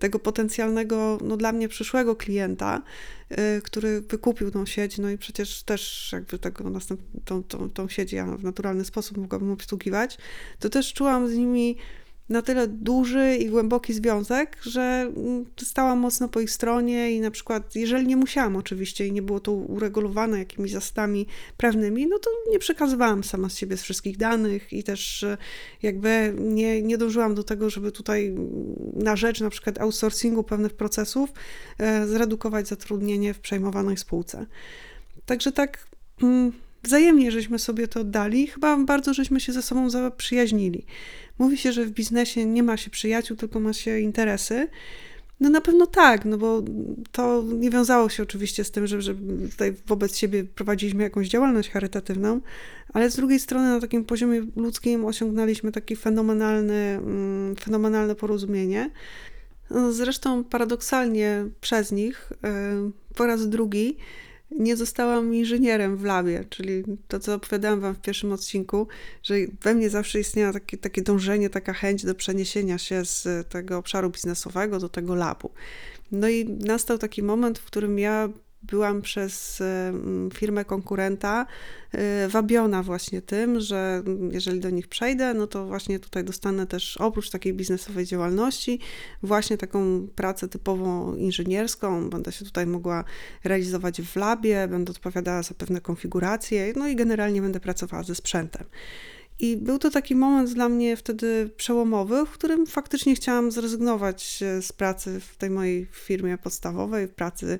tego 0.00 0.18
potencjalnego, 0.18 1.18
no 1.24 1.36
dla 1.36 1.52
mnie 1.52 1.68
przyszłego 1.68 2.16
klienta, 2.16 2.82
e, 3.28 3.60
który 3.60 4.00
wykupił 4.00 4.50
tą 4.50 4.66
sieć, 4.66 4.98
no 4.98 5.10
i 5.10 5.18
przecież 5.18 5.62
też 5.62 6.10
jakby 6.12 6.38
tego 6.38 6.64
tą, 7.24 7.42
tą, 7.42 7.70
tą 7.70 7.88
sieć 7.88 8.12
ja 8.12 8.36
w 8.36 8.44
naturalny 8.44 8.84
sposób 8.84 9.16
mogłabym 9.16 9.50
obsługiwać, 9.50 10.18
to 10.58 10.68
też 10.68 10.92
czułam 10.92 11.28
z 11.28 11.34
nimi 11.34 11.76
na 12.30 12.42
tyle 12.42 12.68
duży 12.68 13.36
i 13.36 13.46
głęboki 13.46 13.94
związek, 13.94 14.56
że 14.62 15.12
mm, 15.16 15.44
stałam 15.62 15.98
mocno 15.98 16.28
po 16.28 16.40
ich 16.40 16.50
stronie 16.50 17.12
i 17.12 17.20
na 17.20 17.30
przykład, 17.30 17.74
jeżeli 17.74 18.06
nie 18.06 18.16
musiałam 18.16 18.56
oczywiście 18.56 19.06
i 19.06 19.12
nie 19.12 19.22
było 19.22 19.40
to 19.40 19.52
uregulowane 19.52 20.38
jakimiś 20.38 20.72
zasadami 20.72 21.26
prawnymi, 21.56 22.06
no 22.06 22.18
to 22.18 22.30
nie 22.50 22.58
przekazywałam 22.58 23.24
sama 23.24 23.48
z 23.48 23.56
siebie 23.56 23.76
z 23.76 23.82
wszystkich 23.82 24.16
danych 24.16 24.72
i 24.72 24.82
też 24.82 25.22
e, 25.22 25.36
jakby 25.82 26.34
nie, 26.38 26.82
nie 26.82 26.98
dążyłam 26.98 27.34
do 27.34 27.44
tego, 27.44 27.70
żeby 27.70 27.92
tutaj 27.92 28.26
mm, 28.26 28.46
na 28.94 29.16
rzecz 29.16 29.40
na 29.40 29.50
przykład 29.50 29.80
outsourcingu 29.80 30.44
pewnych 30.44 30.72
procesów 30.72 31.30
e, 31.78 32.06
zredukować 32.06 32.68
zatrudnienie 32.68 33.34
w 33.34 33.40
przejmowanej 33.40 33.96
spółce. 33.96 34.46
Także 35.26 35.52
tak 35.52 35.86
mm, 36.22 36.52
wzajemnie 36.82 37.32
żeśmy 37.32 37.58
sobie 37.58 37.88
to 37.88 38.00
oddali, 38.00 38.46
chyba 38.46 38.76
bardzo 38.76 39.14
żeśmy 39.14 39.40
się 39.40 39.52
ze 39.52 39.62
sobą 39.62 39.90
zaprzyjaźnili. 39.90 40.84
Mówi 41.38 41.58
się, 41.58 41.72
że 41.72 41.84
w 41.84 41.90
biznesie 41.90 42.46
nie 42.46 42.62
ma 42.62 42.76
się 42.76 42.90
przyjaciół, 42.90 43.36
tylko 43.36 43.60
ma 43.60 43.72
się 43.72 43.98
interesy. 43.98 44.68
No 45.40 45.50
na 45.50 45.60
pewno 45.60 45.86
tak, 45.86 46.24
no 46.24 46.38
bo 46.38 46.62
to 47.12 47.44
nie 47.58 47.70
wiązało 47.70 48.08
się 48.08 48.22
oczywiście 48.22 48.64
z 48.64 48.70
tym, 48.70 48.86
że, 48.86 49.02
że 49.02 49.14
tutaj 49.50 49.74
wobec 49.86 50.16
siebie 50.16 50.44
prowadziliśmy 50.44 51.02
jakąś 51.02 51.28
działalność 51.28 51.70
charytatywną, 51.70 52.40
ale 52.92 53.10
z 53.10 53.16
drugiej 53.16 53.40
strony 53.40 53.68
na 53.68 53.80
takim 53.80 54.04
poziomie 54.04 54.46
ludzkim 54.56 55.04
osiągnęliśmy 55.04 55.72
takie 55.72 55.96
fenomenalne, 55.96 56.98
mm, 56.98 57.56
fenomenalne 57.56 58.14
porozumienie. 58.14 58.90
Zresztą 59.90 60.44
paradoksalnie 60.44 61.46
przez 61.60 61.92
nich 61.92 62.32
e, 62.44 62.90
po 63.14 63.26
raz 63.26 63.48
drugi 63.48 63.96
nie 64.50 64.76
zostałam 64.76 65.34
inżynierem 65.34 65.96
w 65.96 66.04
labie, 66.04 66.44
czyli 66.50 66.84
to, 67.08 67.20
co 67.20 67.34
opowiadałam 67.34 67.80
Wam 67.80 67.94
w 67.94 68.00
pierwszym 68.00 68.32
odcinku, 68.32 68.88
że 69.22 69.34
we 69.62 69.74
mnie 69.74 69.90
zawsze 69.90 70.20
istniało 70.20 70.52
takie, 70.52 70.78
takie 70.78 71.02
dążenie, 71.02 71.50
taka 71.50 71.72
chęć 71.72 72.04
do 72.04 72.14
przeniesienia 72.14 72.78
się 72.78 73.04
z 73.04 73.48
tego 73.48 73.78
obszaru 73.78 74.10
biznesowego 74.10 74.78
do 74.78 74.88
tego 74.88 75.14
labu. 75.14 75.50
No 76.12 76.28
i 76.28 76.44
nastał 76.44 76.98
taki 76.98 77.22
moment, 77.22 77.58
w 77.58 77.64
którym 77.64 77.98
ja 77.98 78.28
byłam 78.62 79.02
przez 79.02 79.62
firmę 80.34 80.64
konkurenta 80.64 81.46
y, 81.94 82.28
wabiona 82.28 82.82
właśnie 82.82 83.22
tym, 83.22 83.60
że 83.60 84.02
jeżeli 84.30 84.60
do 84.60 84.70
nich 84.70 84.88
przejdę, 84.88 85.34
no 85.34 85.46
to 85.46 85.66
właśnie 85.66 85.98
tutaj 85.98 86.24
dostanę 86.24 86.66
też 86.66 86.96
oprócz 86.96 87.30
takiej 87.30 87.54
biznesowej 87.54 88.06
działalności 88.06 88.78
właśnie 89.22 89.58
taką 89.58 90.08
pracę 90.14 90.48
typowo 90.48 91.16
inżynierską. 91.16 92.10
Będę 92.10 92.32
się 92.32 92.44
tutaj 92.44 92.66
mogła 92.66 93.04
realizować 93.44 94.02
w 94.02 94.16
labie, 94.16 94.68
będę 94.68 94.90
odpowiadała 94.90 95.42
za 95.42 95.54
pewne 95.54 95.80
konfiguracje, 95.80 96.72
no 96.76 96.88
i 96.88 96.96
generalnie 96.96 97.42
będę 97.42 97.60
pracowała 97.60 98.02
ze 98.02 98.14
sprzętem. 98.14 98.64
I 99.40 99.56
był 99.56 99.78
to 99.78 99.90
taki 99.90 100.14
moment 100.14 100.50
dla 100.50 100.68
mnie 100.68 100.96
wtedy 100.96 101.50
przełomowy, 101.56 102.26
w 102.26 102.30
którym 102.30 102.66
faktycznie 102.66 103.14
chciałam 103.14 103.50
zrezygnować 103.50 104.44
z 104.60 104.72
pracy 104.72 105.20
w 105.20 105.36
tej 105.36 105.50
mojej 105.50 105.86
firmie 105.92 106.38
podstawowej, 106.38 107.08
pracy 107.08 107.58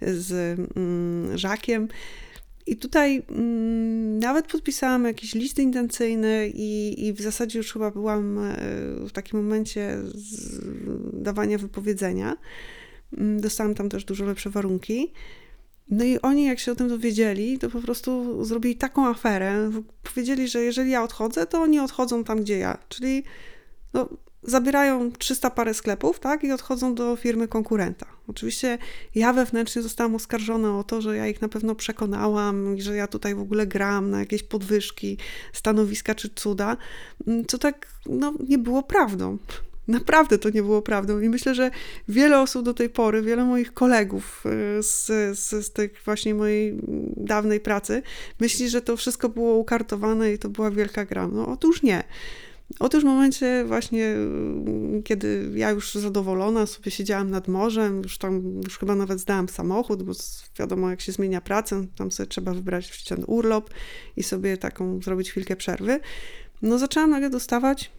z 0.00 0.58
mm, 0.76 1.38
Żakiem. 1.38 1.88
I 2.66 2.76
tutaj 2.76 3.22
mm, 3.28 4.18
nawet 4.18 4.46
podpisałam 4.46 5.04
jakiś 5.04 5.34
list 5.34 5.58
intencyjny 5.58 6.52
i, 6.54 7.06
i 7.06 7.12
w 7.12 7.20
zasadzie 7.20 7.58
już 7.58 7.72
chyba 7.72 7.90
byłam 7.90 8.38
e, 8.38 8.56
w 9.08 9.12
takim 9.12 9.42
momencie 9.42 9.98
dawania 11.12 11.58
wypowiedzenia. 11.58 12.36
Mm, 13.18 13.40
dostałam 13.40 13.74
tam 13.74 13.88
też 13.88 14.04
dużo 14.04 14.24
lepsze 14.24 14.50
warunki. 14.50 15.12
No 15.90 16.04
i 16.04 16.18
oni, 16.18 16.44
jak 16.44 16.58
się 16.58 16.72
o 16.72 16.74
tym 16.74 16.88
dowiedzieli, 16.88 17.58
to 17.58 17.70
po 17.70 17.80
prostu 17.80 18.44
zrobili 18.44 18.76
taką 18.76 19.06
aferę. 19.06 19.70
Powiedzieli, 20.14 20.48
że 20.48 20.62
jeżeli 20.62 20.90
ja 20.90 21.02
odchodzę, 21.02 21.46
to 21.46 21.60
oni 21.60 21.80
odchodzą 21.80 22.24
tam, 22.24 22.40
gdzie 22.40 22.58
ja. 22.58 22.78
Czyli 22.88 23.24
no, 23.94 24.08
zabierają 24.42 25.12
300 25.12 25.50
parę 25.50 25.74
sklepów, 25.74 26.20
tak, 26.20 26.44
i 26.44 26.52
odchodzą 26.52 26.94
do 26.94 27.16
firmy 27.16 27.48
konkurenta. 27.48 28.06
Oczywiście 28.28 28.78
ja 29.14 29.32
wewnętrznie 29.32 29.82
zostałam 29.82 30.14
oskarżona 30.14 30.78
o 30.78 30.84
to, 30.84 31.00
że 31.00 31.16
ja 31.16 31.26
ich 31.26 31.42
na 31.42 31.48
pewno 31.48 31.74
przekonałam 31.74 32.80
że 32.80 32.96
ja 32.96 33.06
tutaj 33.06 33.34
w 33.34 33.40
ogóle 33.40 33.66
gram 33.66 34.10
na 34.10 34.20
jakieś 34.20 34.42
podwyżki, 34.42 35.18
stanowiska 35.52 36.14
czy 36.14 36.30
cuda, 36.34 36.76
co 37.48 37.58
tak, 37.58 37.86
no, 38.06 38.34
nie 38.48 38.58
było 38.58 38.82
prawdą. 38.82 39.38
Naprawdę 39.88 40.38
to 40.38 40.50
nie 40.50 40.62
było 40.62 40.82
prawdą. 40.82 41.20
I 41.20 41.28
myślę, 41.28 41.54
że 41.54 41.70
wiele 42.08 42.40
osób 42.40 42.64
do 42.64 42.74
tej 42.74 42.90
pory, 42.90 43.22
wiele 43.22 43.44
moich 43.44 43.74
kolegów 43.74 44.44
y, 44.78 44.82
z, 44.82 45.06
z, 45.38 45.66
z 45.66 45.72
tej 45.72 45.90
właśnie 46.04 46.34
mojej 46.34 46.78
dawnej 47.16 47.60
pracy 47.60 48.02
myśli, 48.40 48.68
że 48.68 48.82
to 48.82 48.96
wszystko 48.96 49.28
było 49.28 49.54
ukartowane 49.54 50.32
i 50.32 50.38
to 50.38 50.48
była 50.48 50.70
wielka 50.70 51.04
gra. 51.04 51.28
No 51.28 51.48
otóż 51.48 51.82
nie. 51.82 52.04
Otóż 52.78 53.02
w 53.02 53.06
momencie 53.06 53.64
właśnie, 53.66 54.06
mm, 54.06 55.02
kiedy 55.02 55.50
ja 55.54 55.70
już 55.70 55.94
zadowolona 55.94 56.66
sobie 56.66 56.90
siedziałam 56.90 57.30
nad 57.30 57.48
morzem, 57.48 58.02
już 58.02 58.18
tam, 58.18 58.60
już 58.64 58.78
chyba 58.78 58.94
nawet 58.94 59.20
zdałam 59.20 59.48
samochód, 59.48 60.02
bo 60.02 60.12
wiadomo 60.58 60.90
jak 60.90 61.00
się 61.00 61.12
zmienia 61.12 61.40
pracę, 61.40 61.86
tam 61.96 62.10
sobie 62.10 62.26
trzeba 62.26 62.54
wybrać 62.54 63.04
ten 63.04 63.24
urlop 63.26 63.70
i 64.16 64.22
sobie 64.22 64.56
taką 64.56 65.02
zrobić 65.02 65.30
chwilkę 65.30 65.56
przerwy. 65.56 66.00
No 66.62 66.78
zaczęłam 66.78 67.10
nagle 67.10 67.30
dostawać 67.30 67.90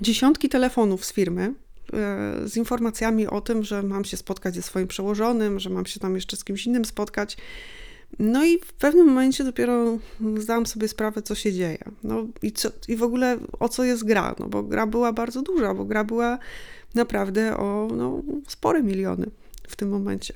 dziesiątki 0.00 0.48
telefonów 0.48 1.04
z 1.04 1.12
firmy, 1.12 1.42
e, 1.42 1.54
z 2.48 2.56
informacjami 2.56 3.26
o 3.26 3.40
tym, 3.40 3.64
że 3.64 3.82
mam 3.82 4.04
się 4.04 4.16
spotkać 4.16 4.54
ze 4.54 4.62
swoim 4.62 4.88
przełożonym, 4.88 5.60
że 5.60 5.70
mam 5.70 5.86
się 5.86 6.00
tam 6.00 6.14
jeszcze 6.14 6.36
z 6.36 6.44
kimś 6.44 6.66
innym 6.66 6.84
spotkać. 6.84 7.36
No 8.18 8.44
i 8.44 8.58
w 8.58 8.72
pewnym 8.72 9.06
momencie 9.06 9.44
dopiero 9.44 9.98
zdałam 10.38 10.66
sobie 10.66 10.88
sprawę, 10.88 11.22
co 11.22 11.34
się 11.34 11.52
dzieje. 11.52 11.78
No 12.02 12.26
i, 12.42 12.52
co, 12.52 12.68
i 12.88 12.96
w 12.96 13.02
ogóle 13.02 13.38
o 13.60 13.68
co 13.68 13.84
jest 13.84 14.04
gra, 14.04 14.34
no 14.38 14.48
bo 14.48 14.62
gra 14.62 14.86
była 14.86 15.12
bardzo 15.12 15.42
duża, 15.42 15.74
bo 15.74 15.84
gra 15.84 16.04
była 16.04 16.38
naprawdę 16.94 17.56
o 17.56 17.88
no, 17.96 18.22
spore 18.48 18.82
miliony 18.82 19.26
w 19.68 19.76
tym 19.76 19.88
momencie. 19.88 20.34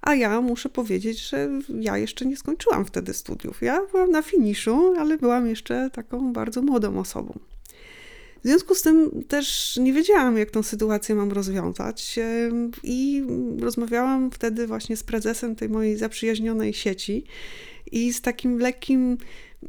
A 0.00 0.14
ja 0.14 0.40
muszę 0.40 0.68
powiedzieć, 0.68 1.28
że 1.28 1.48
ja 1.80 1.98
jeszcze 1.98 2.26
nie 2.26 2.36
skończyłam 2.36 2.84
wtedy 2.84 3.14
studiów. 3.14 3.62
Ja 3.62 3.86
byłam 3.90 4.10
na 4.10 4.22
finiszu, 4.22 4.94
ale 4.98 5.18
byłam 5.18 5.46
jeszcze 5.46 5.90
taką 5.92 6.32
bardzo 6.32 6.62
młodą 6.62 6.98
osobą. 6.98 7.38
W 8.44 8.48
związku 8.48 8.74
z 8.74 8.82
tym 8.82 9.24
też 9.28 9.76
nie 9.76 9.92
wiedziałam, 9.92 10.38
jak 10.38 10.50
tą 10.50 10.62
sytuację 10.62 11.14
mam 11.14 11.32
rozwiązać, 11.32 12.18
i 12.82 13.24
rozmawiałam 13.60 14.30
wtedy 14.30 14.66
właśnie 14.66 14.96
z 14.96 15.02
prezesem 15.02 15.56
tej 15.56 15.68
mojej 15.68 15.96
zaprzyjaźnionej 15.96 16.74
sieci 16.74 17.24
i 17.92 18.12
z 18.12 18.20
takim 18.20 18.58
lekkim 18.58 19.18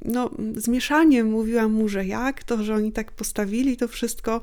no, 0.06 0.30
zmieszaniem 0.56 1.32
mówiłam 1.32 1.74
mu, 1.74 1.90
że 1.90 2.06
jak 2.06 2.44
to, 2.44 2.64
że 2.64 2.76
oni 2.76 2.92
tak 2.92 3.12
postawili 3.12 3.78
to 3.78 3.88
wszystko. 3.88 4.42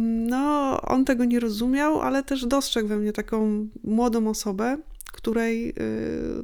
No, 0.00 0.80
on 0.82 1.04
tego 1.04 1.24
nie 1.24 1.40
rozumiał, 1.40 2.00
ale 2.00 2.22
też 2.22 2.46
dostrzegł 2.46 2.88
we 2.88 2.96
mnie 2.96 3.12
taką 3.12 3.68
młodą 3.84 4.28
osobę, 4.28 4.78
której 5.12 5.74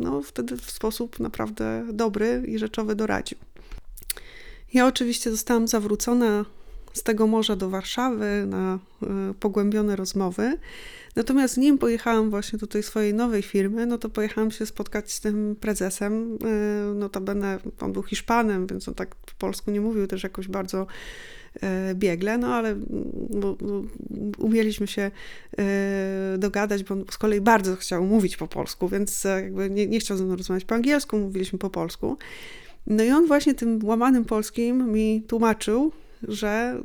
no, 0.01 0.23
wtedy 0.23 0.57
w 0.57 0.71
sposób 0.71 1.21
naprawdę 1.21 1.87
dobry 1.93 2.43
i 2.49 2.59
rzeczowy 2.59 2.95
doradził. 2.95 3.39
Ja 4.75 4.87
oczywiście 4.87 5.31
zostałam 5.31 5.69
zawrócona 5.69 6.45
z 6.93 7.03
tego 7.03 7.27
morza 7.27 7.57
do 7.57 7.71
Warszawy 7.71 8.45
na 8.47 8.79
e, 9.03 9.07
pogłębione 9.41 9.97
rozmowy. 9.97 10.59
Natomiast 11.17 11.57
nim 11.57 11.79
pojechałam 11.79 12.31
właśnie 12.31 12.59
do 12.59 12.67
tej 12.67 12.83
swojej 12.83 13.15
nowej 13.15 13.43
firmy, 13.43 13.87
no 13.87 13.99
to 13.99 14.09
pojechałam 14.09 14.51
się 14.51 14.67
spotkać 14.67 15.13
z 15.13 15.21
tym 15.21 15.57
prezesem. 15.61 16.39
E, 16.45 16.95
notabene 16.95 17.59
on 17.81 17.93
był 17.93 18.03
Hiszpanem, 18.03 18.67
więc 18.67 18.89
on 18.89 18.95
tak 18.95 19.15
po 19.15 19.33
polsku 19.39 19.71
nie 19.71 19.81
mówił 19.81 20.07
też 20.07 20.23
jakoś 20.23 20.49
bardzo 20.49 20.87
e, 21.63 21.95
biegle, 21.95 22.39
no 22.39 22.55
ale 22.55 22.77
umieliśmy 24.39 24.87
się 24.87 25.11
dogadać, 26.39 26.85
bo 26.85 26.95
on 26.95 27.05
z 27.11 27.19
kolei 27.19 27.41
bardzo 27.41 27.77
chciał 27.77 28.05
mówić 28.05 28.37
po 28.37 28.49
polsku, 28.49 28.89
więc 28.89 29.25
jakby 29.25 29.71
nie, 29.71 29.87
nie 29.87 30.01
chciał 30.01 30.17
ze 30.17 30.25
mną 30.25 30.37
rozmawiać 30.37 30.65
po 30.65 30.75
angielsku, 30.75 31.19
mówiliśmy 31.19 31.59
po 31.59 31.71
polsku. 31.71 32.17
No 32.87 33.05
i 33.05 33.11
on 33.11 33.27
właśnie 33.27 33.55
tym 33.55 33.85
łamanym 33.85 34.25
polskim 34.25 34.93
mi 34.93 35.23
tłumaczył, 35.29 35.93
że 36.29 36.83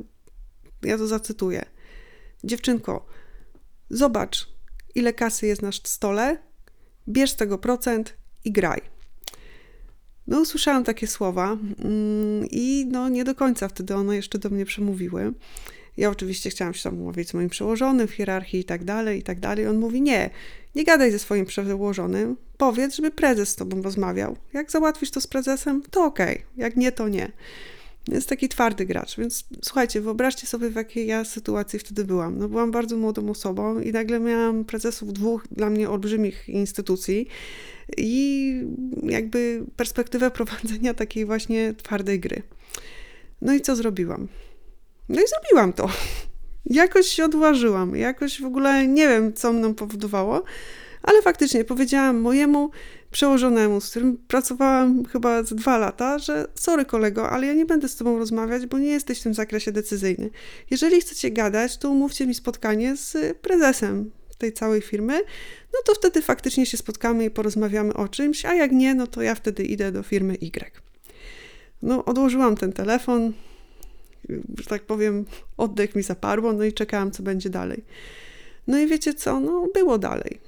ja 0.82 0.98
to 0.98 1.06
zacytuję. 1.06 1.64
Dziewczynko, 2.44 3.06
zobacz, 3.90 4.48
ile 4.94 5.12
kasy 5.12 5.46
jest 5.46 5.62
na 5.62 5.72
stole, 5.72 6.38
bierz 7.08 7.30
z 7.30 7.36
tego 7.36 7.58
procent 7.58 8.16
i 8.44 8.52
graj. 8.52 8.80
No, 10.26 10.40
usłyszałam 10.40 10.84
takie 10.84 11.06
słowa 11.06 11.56
mm, 11.84 12.46
i 12.50 12.86
no, 12.90 13.08
nie 13.08 13.24
do 13.24 13.34
końca 13.34 13.68
wtedy 13.68 13.94
one 13.94 14.16
jeszcze 14.16 14.38
do 14.38 14.50
mnie 14.50 14.64
przemówiły. 14.64 15.32
Ja 15.96 16.10
oczywiście 16.10 16.50
chciałam 16.50 16.74
się 16.74 16.82
tam 16.82 17.00
umówić 17.00 17.28
z 17.28 17.34
moim 17.34 17.48
przełożonym 17.48 18.08
w 18.08 18.10
hierarchii 18.10 18.60
i 18.60 18.64
tak 18.64 18.84
dalej, 18.84 19.18
i 19.18 19.22
tak 19.22 19.40
dalej. 19.40 19.66
On 19.66 19.78
mówi, 19.78 20.02
nie, 20.02 20.30
nie 20.74 20.84
gadaj 20.84 21.12
ze 21.12 21.18
swoim 21.18 21.46
przełożonym, 21.46 22.36
powiedz, 22.56 22.96
żeby 22.96 23.10
prezes 23.10 23.48
z 23.48 23.56
tobą 23.56 23.82
rozmawiał. 23.82 24.36
Jak 24.52 24.70
załatwisz 24.70 25.10
to 25.10 25.20
z 25.20 25.26
prezesem, 25.26 25.82
to 25.90 26.04
okej, 26.04 26.34
okay. 26.34 26.46
jak 26.56 26.76
nie, 26.76 26.92
to 26.92 27.08
nie. 27.08 27.32
Jest 28.12 28.28
taki 28.28 28.48
twardy 28.48 28.86
gracz, 28.86 29.16
więc 29.16 29.44
słuchajcie, 29.62 30.00
wyobraźcie 30.00 30.46
sobie, 30.46 30.70
w 30.70 30.74
jakiej 30.74 31.06
ja 31.06 31.24
sytuacji 31.24 31.78
wtedy 31.78 32.04
byłam. 32.04 32.38
No, 32.38 32.48
byłam 32.48 32.70
bardzo 32.70 32.96
młodą 32.96 33.30
osobą 33.30 33.80
i 33.80 33.92
nagle 33.92 34.20
miałam 34.20 34.64
prezesów 34.64 35.12
dwóch 35.12 35.44
dla 35.50 35.70
mnie 35.70 35.90
olbrzymich 35.90 36.48
instytucji 36.48 37.28
i 37.96 38.54
jakby 39.02 39.64
perspektywę 39.76 40.30
prowadzenia 40.40 40.94
takiej 40.94 41.24
właśnie 41.24 41.74
twardej 41.74 42.20
gry. 42.20 42.42
No 43.42 43.54
i 43.54 43.60
co 43.60 43.76
zrobiłam? 43.76 44.28
No 45.08 45.20
i 45.20 45.24
zrobiłam 45.28 45.72
to. 45.72 45.88
Jakoś 46.66 47.06
się 47.06 47.24
odważyłam, 47.24 47.96
jakoś 47.96 48.40
w 48.40 48.44
ogóle 48.44 48.88
nie 48.88 49.08
wiem, 49.08 49.32
co 49.32 49.52
mną 49.52 49.74
powodowało, 49.74 50.44
ale 51.02 51.22
faktycznie 51.22 51.64
powiedziałam 51.64 52.20
mojemu 52.20 52.70
przełożonemu, 53.10 53.80
z 53.80 53.90
którym 53.90 54.16
pracowałam 54.28 55.04
chyba 55.04 55.42
z 55.42 55.54
dwa 55.54 55.78
lata, 55.78 56.18
że 56.18 56.46
sorry 56.54 56.84
kolego, 56.84 57.30
ale 57.30 57.46
ja 57.46 57.52
nie 57.52 57.66
będę 57.66 57.88
z 57.88 57.96
tobą 57.96 58.18
rozmawiać, 58.18 58.66
bo 58.66 58.78
nie 58.78 58.90
jesteś 58.90 59.20
w 59.20 59.22
tym 59.22 59.34
zakresie 59.34 59.72
decyzyjny. 59.72 60.30
Jeżeli 60.70 61.00
chcecie 61.00 61.30
gadać, 61.30 61.78
to 61.78 61.90
umówcie 61.90 62.26
mi 62.26 62.34
spotkanie 62.34 62.96
z 62.96 63.38
prezesem 63.38 64.10
tej 64.38 64.52
całej 64.52 64.80
firmy, 64.80 65.20
no 65.72 65.78
to 65.84 65.94
wtedy 65.94 66.22
faktycznie 66.22 66.66
się 66.66 66.76
spotkamy 66.76 67.24
i 67.24 67.30
porozmawiamy 67.30 67.94
o 67.94 68.08
czymś, 68.08 68.44
a 68.44 68.54
jak 68.54 68.72
nie, 68.72 68.94
no 68.94 69.06
to 69.06 69.22
ja 69.22 69.34
wtedy 69.34 69.64
idę 69.64 69.92
do 69.92 70.02
firmy 70.02 70.34
Y. 70.34 70.82
No, 71.82 72.04
odłożyłam 72.04 72.56
ten 72.56 72.72
telefon, 72.72 73.32
że 74.58 74.66
tak 74.68 74.82
powiem, 74.82 75.24
oddech 75.56 75.94
mi 75.94 76.02
zaparło, 76.02 76.52
no 76.52 76.64
i 76.64 76.72
czekałam, 76.72 77.10
co 77.10 77.22
będzie 77.22 77.50
dalej. 77.50 77.84
No 78.66 78.78
i 78.78 78.86
wiecie 78.86 79.14
co, 79.14 79.40
no 79.40 79.68
było 79.74 79.98
dalej. 79.98 80.47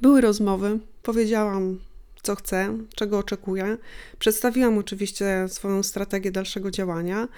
Były 0.00 0.20
rozmowy, 0.20 0.78
powiedziałam, 1.02 1.78
co 2.22 2.34
chcę, 2.34 2.78
czego 2.94 3.18
oczekuję. 3.18 3.76
Przedstawiłam 4.18 4.78
oczywiście 4.78 5.46
swoją 5.48 5.82
strategię 5.82 6.32
dalszego 6.32 6.70
działania, 6.70 7.28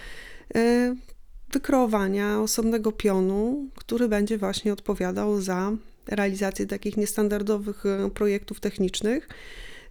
e, 0.54 0.94
wykreowania 1.52 2.40
osobnego 2.40 2.92
pionu, 2.92 3.68
który 3.74 4.08
będzie 4.08 4.38
właśnie 4.38 4.72
odpowiadał 4.72 5.40
za 5.40 5.72
realizację 6.06 6.66
takich 6.66 6.96
niestandardowych 6.96 7.86
e, 7.86 8.10
projektów 8.10 8.60
technicznych 8.60 9.28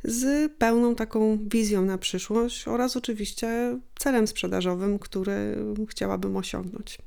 z 0.03 0.51
pełną 0.57 0.95
taką 0.95 1.39
wizją 1.51 1.85
na 1.85 1.97
przyszłość 1.97 2.67
oraz 2.67 2.97
oczywiście 2.97 3.79
celem 3.99 4.27
sprzedażowym, 4.27 4.99
który 4.99 5.55
chciałabym 5.89 6.37
osiągnąć. 6.37 6.97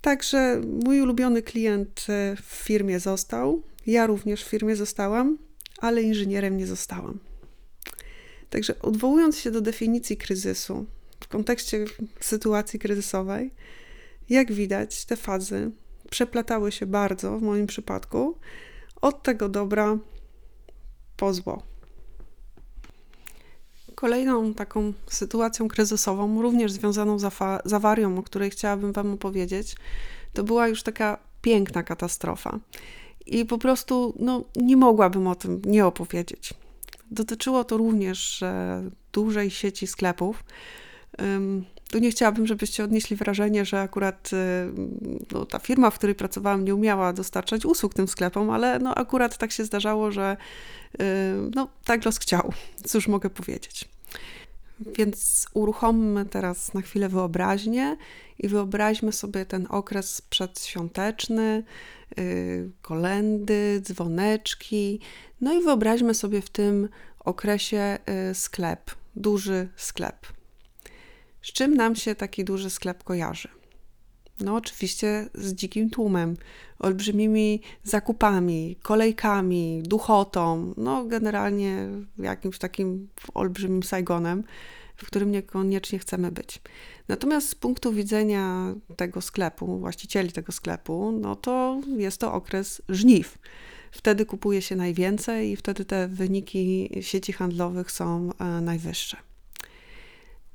Także 0.00 0.60
mój 0.84 1.00
ulubiony 1.00 1.42
klient 1.42 2.06
e, 2.08 2.36
w 2.36 2.44
firmie 2.44 3.00
został. 3.00 3.62
Ja 3.86 4.06
również 4.06 4.44
w 4.44 4.48
firmie 4.48 4.76
zostałam, 4.76 5.38
ale 5.78 6.02
inżynierem 6.02 6.56
nie 6.56 6.66
zostałam. 6.66 7.18
Także 8.50 8.78
odwołując 8.78 9.38
się 9.38 9.50
do 9.50 9.60
definicji 9.60 10.16
kryzysu 10.16 10.86
w 11.20 11.28
kontekście 11.28 11.84
sytuacji 12.20 12.78
kryzysowej, 12.78 13.50
jak 14.28 14.52
widać, 14.52 15.04
te 15.04 15.16
fazy 15.16 15.70
przeplatały 16.10 16.72
się 16.72 16.86
bardzo 16.86 17.38
w 17.38 17.42
moim 17.42 17.66
przypadku 17.66 18.38
od 19.00 19.22
tego 19.22 19.48
dobra 19.48 19.98
po 21.16 21.34
zło. 21.34 21.62
Kolejną 23.96 24.54
taką 24.54 24.92
sytuacją 25.10 25.68
kryzysową, 25.68 26.42
również 26.42 26.72
związaną 26.72 27.18
z, 27.18 27.34
z 27.64 27.72
awarią, 27.72 28.18
o 28.18 28.22
której 28.22 28.50
chciałabym 28.50 28.92
Wam 28.92 29.12
opowiedzieć, 29.12 29.76
to 30.32 30.44
była 30.44 30.68
już 30.68 30.82
taka 30.82 31.18
piękna 31.42 31.82
katastrofa. 31.82 32.58
I 33.26 33.44
po 33.44 33.58
prostu 33.58 34.14
no, 34.18 34.44
nie 34.56 34.76
mogłabym 34.76 35.26
o 35.26 35.34
tym 35.34 35.62
nie 35.64 35.86
opowiedzieć. 35.86 36.54
Dotyczyło 37.10 37.64
to 37.64 37.76
również 37.76 38.44
dużej 39.12 39.50
sieci 39.50 39.86
sklepów, 39.86 40.44
Tu 41.90 41.98
nie 41.98 42.10
chciałabym, 42.10 42.46
żebyście 42.46 42.84
odnieśli 42.84 43.16
wrażenie, 43.16 43.64
że 43.64 43.80
akurat 43.80 44.30
y, 44.32 44.36
no, 45.32 45.46
ta 45.46 45.58
firma, 45.58 45.90
w 45.90 45.98
której 45.98 46.14
pracowałam, 46.14 46.64
nie 46.64 46.74
umiała 46.74 47.12
dostarczać 47.12 47.64
usług 47.64 47.94
tym 47.94 48.08
sklepom, 48.08 48.50
ale 48.50 48.78
no, 48.78 48.94
akurat 48.94 49.38
tak 49.38 49.52
się 49.52 49.64
zdarzało, 49.64 50.10
że 50.10 50.36
y, 50.94 51.04
no, 51.54 51.68
tak 51.84 52.04
los 52.04 52.18
chciał. 52.18 52.52
Cóż 52.84 53.08
mogę 53.08 53.30
powiedzieć. 53.30 53.88
Więc 54.80 55.46
uruchommy 55.54 56.24
teraz 56.24 56.74
na 56.74 56.80
chwilę 56.82 57.08
wyobraźnię 57.08 57.96
i 58.38 58.48
wyobraźmy 58.48 59.12
sobie 59.12 59.46
ten 59.46 59.66
okres 59.70 60.20
przedświąteczny, 60.20 61.64
yy, 62.16 62.70
kolendy, 62.82 63.80
dzwoneczki. 63.84 65.00
No 65.40 65.52
i 65.52 65.62
wyobraźmy 65.62 66.14
sobie 66.14 66.42
w 66.42 66.50
tym 66.50 66.88
okresie 67.20 67.98
sklep, 68.34 68.90
duży 69.16 69.68
sklep. 69.76 70.35
Z 71.46 71.52
czym 71.52 71.74
nam 71.74 71.96
się 71.96 72.14
taki 72.14 72.44
duży 72.44 72.70
sklep 72.70 73.04
kojarzy? 73.04 73.48
No, 74.40 74.54
oczywiście 74.54 75.28
z 75.34 75.52
dzikim 75.54 75.90
tłumem, 75.90 76.36
olbrzymimi 76.78 77.60
zakupami, 77.82 78.76
kolejkami, 78.82 79.82
duchotą, 79.82 80.74
no, 80.76 81.04
generalnie 81.04 81.88
jakimś 82.18 82.58
takim 82.58 83.08
olbrzymim 83.34 83.82
Saigonem, 83.82 84.44
w 84.96 85.06
którym 85.06 85.30
niekoniecznie 85.30 85.98
chcemy 85.98 86.32
być. 86.32 86.60
Natomiast 87.08 87.48
z 87.48 87.54
punktu 87.54 87.92
widzenia 87.92 88.74
tego 88.96 89.20
sklepu, 89.20 89.78
właścicieli 89.78 90.32
tego 90.32 90.52
sklepu, 90.52 91.12
no 91.12 91.36
to 91.36 91.80
jest 91.96 92.20
to 92.20 92.32
okres 92.32 92.82
żniw. 92.88 93.38
Wtedy 93.90 94.26
kupuje 94.26 94.62
się 94.62 94.76
najwięcej 94.76 95.50
i 95.50 95.56
wtedy 95.56 95.84
te 95.84 96.08
wyniki 96.08 96.90
sieci 97.00 97.32
handlowych 97.32 97.90
są 97.90 98.30
e, 98.38 98.44
najwyższe. 98.60 99.25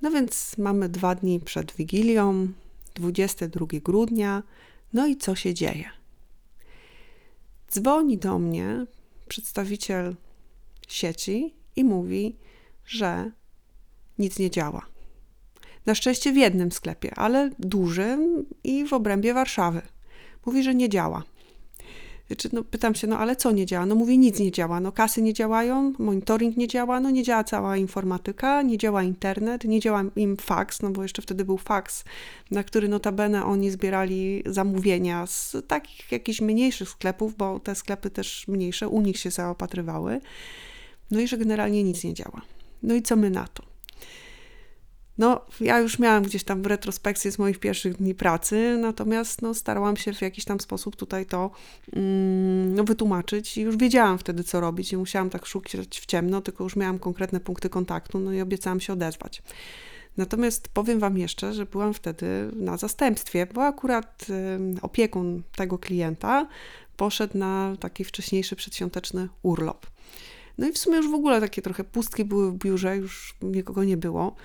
No 0.02 0.12
więc 0.12 0.58
mamy 0.58 0.90
dwa 0.90 1.16
dni 1.16 1.40
przed 1.40 1.76
Wigilią, 1.76 2.48
22 2.96 3.66
grudnia. 3.84 4.44
No 4.94 5.08
i 5.08 5.18
co 5.18 5.36
się 5.36 5.54
dzieje? 5.54 5.90
Dzwoni 7.72 8.18
do 8.18 8.40
mnie 8.40 8.86
przedstawiciel 9.28 10.16
sieci 10.88 11.54
i 11.76 11.84
mówi, 11.84 12.36
że 12.86 13.32
nic 14.20 14.40
nie 14.40 14.52
działa. 14.52 14.86
Na 15.86 15.96
szczęście 15.96 16.34
w 16.34 16.38
jednym 16.38 16.72
sklepie, 16.72 17.16
ale 17.16 17.50
dużym 17.60 18.46
i 18.64 18.86
w 18.86 18.94
obrębie 18.94 19.34
Warszawy. 19.34 19.82
Mówi, 20.46 20.64
że 20.64 20.76
nie 20.76 20.90
działa. 20.90 21.24
Znaczy, 22.32 22.50
no, 22.54 22.64
pytam 22.64 22.96
się, 22.96 23.08
no 23.08 23.18
ale 23.18 23.36
co 23.36 23.52
nie 23.52 23.66
działa? 23.66 23.86
No 23.86 23.96
mówi, 23.96 24.18
nic 24.18 24.40
nie 24.40 24.52
działa. 24.52 24.80
No 24.80 24.92
kasy 24.92 25.22
nie 25.22 25.34
działają, 25.34 25.94
monitoring 26.00 26.58
nie 26.58 26.68
działa, 26.68 27.00
no 27.00 27.10
nie 27.10 27.24
działa 27.24 27.44
cała 27.44 27.78
informatyka, 27.78 28.62
nie 28.62 28.78
działa 28.78 29.04
internet, 29.04 29.64
nie 29.64 29.80
działa 29.80 30.04
im 30.16 30.38
fax, 30.38 30.82
no 30.82 30.90
bo 30.90 31.04
jeszcze 31.04 31.22
wtedy 31.22 31.46
był 31.46 31.58
fax, 31.58 32.04
na 32.52 32.64
który 32.64 32.90
notabene 32.90 33.46
oni 33.46 33.72
zbierali 33.72 34.44
zamówienia 34.46 35.28
z 35.28 35.56
takich 35.68 36.12
jakichś 36.12 36.42
mniejszych 36.42 36.90
sklepów, 36.90 37.38
bo 37.38 37.60
te 37.60 37.76
sklepy 37.76 38.10
też 38.10 38.48
mniejsze 38.48 38.88
u 38.88 39.02
nich 39.02 39.18
się 39.18 39.32
zaopatrywały. 39.32 40.22
No 41.12 41.20
i 41.20 41.28
że 41.28 41.38
generalnie 41.38 41.84
nic 41.84 42.04
nie 42.04 42.14
działa. 42.14 42.42
No 42.84 42.94
i 42.94 43.02
co 43.02 43.16
my 43.16 43.30
na 43.30 43.48
to? 43.48 43.71
No, 45.18 45.42
ja 45.60 45.80
już 45.80 46.00
miałam 46.00 46.24
gdzieś 46.24 46.44
tam 46.44 46.66
retrospekcję 46.66 47.32
z 47.32 47.40
moich 47.40 47.60
pierwszych 47.60 47.98
dni 47.98 48.16
pracy, 48.16 48.78
natomiast 48.82 49.42
no, 49.42 49.54
starałam 49.54 49.98
się 49.98 50.14
w 50.14 50.22
jakiś 50.22 50.46
tam 50.46 50.60
sposób 50.60 50.96
tutaj 50.96 51.26
to 51.26 51.52
mm, 51.94 52.76
no, 52.76 52.84
wytłumaczyć 52.84 53.58
i 53.58 53.62
już 53.62 53.78
wiedziałam 53.78 54.18
wtedy, 54.18 54.44
co 54.44 54.60
robić. 54.60 54.92
Nie 54.92 54.98
musiałam 54.98 55.30
tak 55.30 55.46
szukać 55.46 56.00
w 56.00 56.06
ciemno, 56.06 56.42
tylko 56.42 56.64
już 56.64 56.76
miałam 56.76 57.00
konkretne 57.00 57.40
punkty 57.40 57.70
kontaktu, 57.70 58.20
no 58.20 58.34
i 58.34 58.42
obiecałam 58.42 58.80
się 58.80 58.94
odezwać. 58.94 59.44
Natomiast 60.18 60.70
powiem 60.70 61.00
Wam 61.00 61.18
jeszcze, 61.18 61.54
że 61.54 61.66
byłam 61.66 61.94
wtedy 61.94 62.52
na 62.56 62.78
zastępstwie, 62.78 63.48
bo 63.54 63.64
akurat 63.64 64.26
y, 64.30 64.82
opiekun 64.82 65.44
tego 65.56 65.78
klienta 65.78 66.48
poszedł 66.98 67.38
na 67.38 67.76
taki 67.80 68.04
wcześniejszy 68.04 68.56
przedświąteczny 68.56 69.30
urlop. 69.44 69.91
No 70.62 70.68
i 70.68 70.72
w 70.72 70.78
sumie 70.78 70.98
już 70.98 71.10
w 71.10 71.14
ogóle 71.14 71.42
takie 71.42 71.62
trochę 71.62 71.84
pustki 71.84 72.26
były 72.26 72.52
w 72.52 72.56
biurze, 72.56 72.98
już 72.98 73.36
nikogo 73.42 73.84
nie 73.84 73.98
było. 73.98 74.36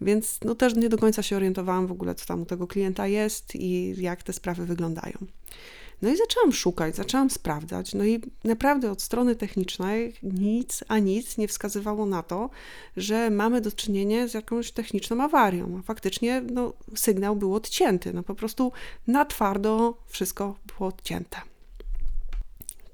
Więc 0.00 0.38
no 0.44 0.54
też 0.54 0.74
nie 0.74 0.88
do 0.88 0.98
końca 0.98 1.22
się 1.22 1.36
orientowałam 1.36 1.86
w 1.86 1.92
ogóle, 1.92 2.14
co 2.14 2.26
tam 2.26 2.42
u 2.42 2.46
tego 2.46 2.66
klienta 2.66 3.06
jest 3.06 3.54
i 3.54 3.94
jak 4.02 4.22
te 4.22 4.32
sprawy 4.32 4.66
wyglądają. 4.66 5.18
No 6.02 6.10
i 6.10 6.16
zaczęłam 6.16 6.52
szukać, 6.52 6.96
zaczęłam 6.96 7.30
sprawdzać. 7.30 7.94
No 7.94 8.04
i 8.04 8.20
naprawdę 8.44 8.90
od 8.90 9.02
strony 9.02 9.36
technicznej 9.36 10.14
nic, 10.22 10.84
a 10.88 10.98
nic 10.98 11.38
nie 11.38 11.48
wskazywało 11.48 12.06
na 12.06 12.22
to, 12.22 12.50
że 12.96 13.30
mamy 13.30 13.60
do 13.60 13.72
czynienia 13.72 14.28
z 14.28 14.34
jakąś 14.34 14.72
techniczną 14.72 15.22
awarią. 15.22 15.82
Faktycznie 15.84 16.42
no, 16.52 16.72
sygnał 16.94 17.36
był 17.36 17.54
odcięty. 17.54 18.12
No 18.12 18.22
po 18.22 18.34
prostu 18.34 18.72
na 19.06 19.24
twardo 19.24 19.98
wszystko 20.06 20.58
było 20.78 20.88
odcięte. 20.88 21.55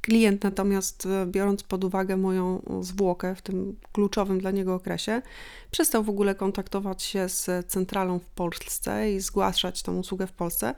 Klient 0.02 0.44
natomiast, 0.44 1.06
e, 1.06 1.26
biorąc 1.26 1.62
pod 1.62 1.84
uwagę 1.84 2.16
moją 2.16 2.62
zwłokę 2.80 3.34
w 3.34 3.42
tym 3.42 3.76
kluczowym 3.92 4.38
dla 4.38 4.50
niego 4.50 4.74
okresie, 4.74 5.22
przestał 5.70 6.02
w 6.04 6.08
ogóle 6.08 6.34
kontaktować 6.34 7.02
się 7.02 7.28
z 7.28 7.66
centralą 7.66 8.18
w 8.18 8.26
Polsce 8.26 9.12
i 9.12 9.20
zgłaszać 9.20 9.82
tą 9.82 9.98
usługę 9.98 10.26
w 10.26 10.32
Polsce, 10.32 10.74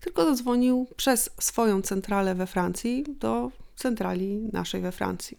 tylko 0.00 0.24
zadzwonił 0.24 0.86
przez 0.96 1.30
swoją 1.40 1.82
centralę 1.82 2.34
we 2.34 2.46
Francji 2.46 3.04
do 3.20 3.50
centrali 3.76 4.48
naszej 4.52 4.80
we 4.80 4.92
Francji. 4.92 5.38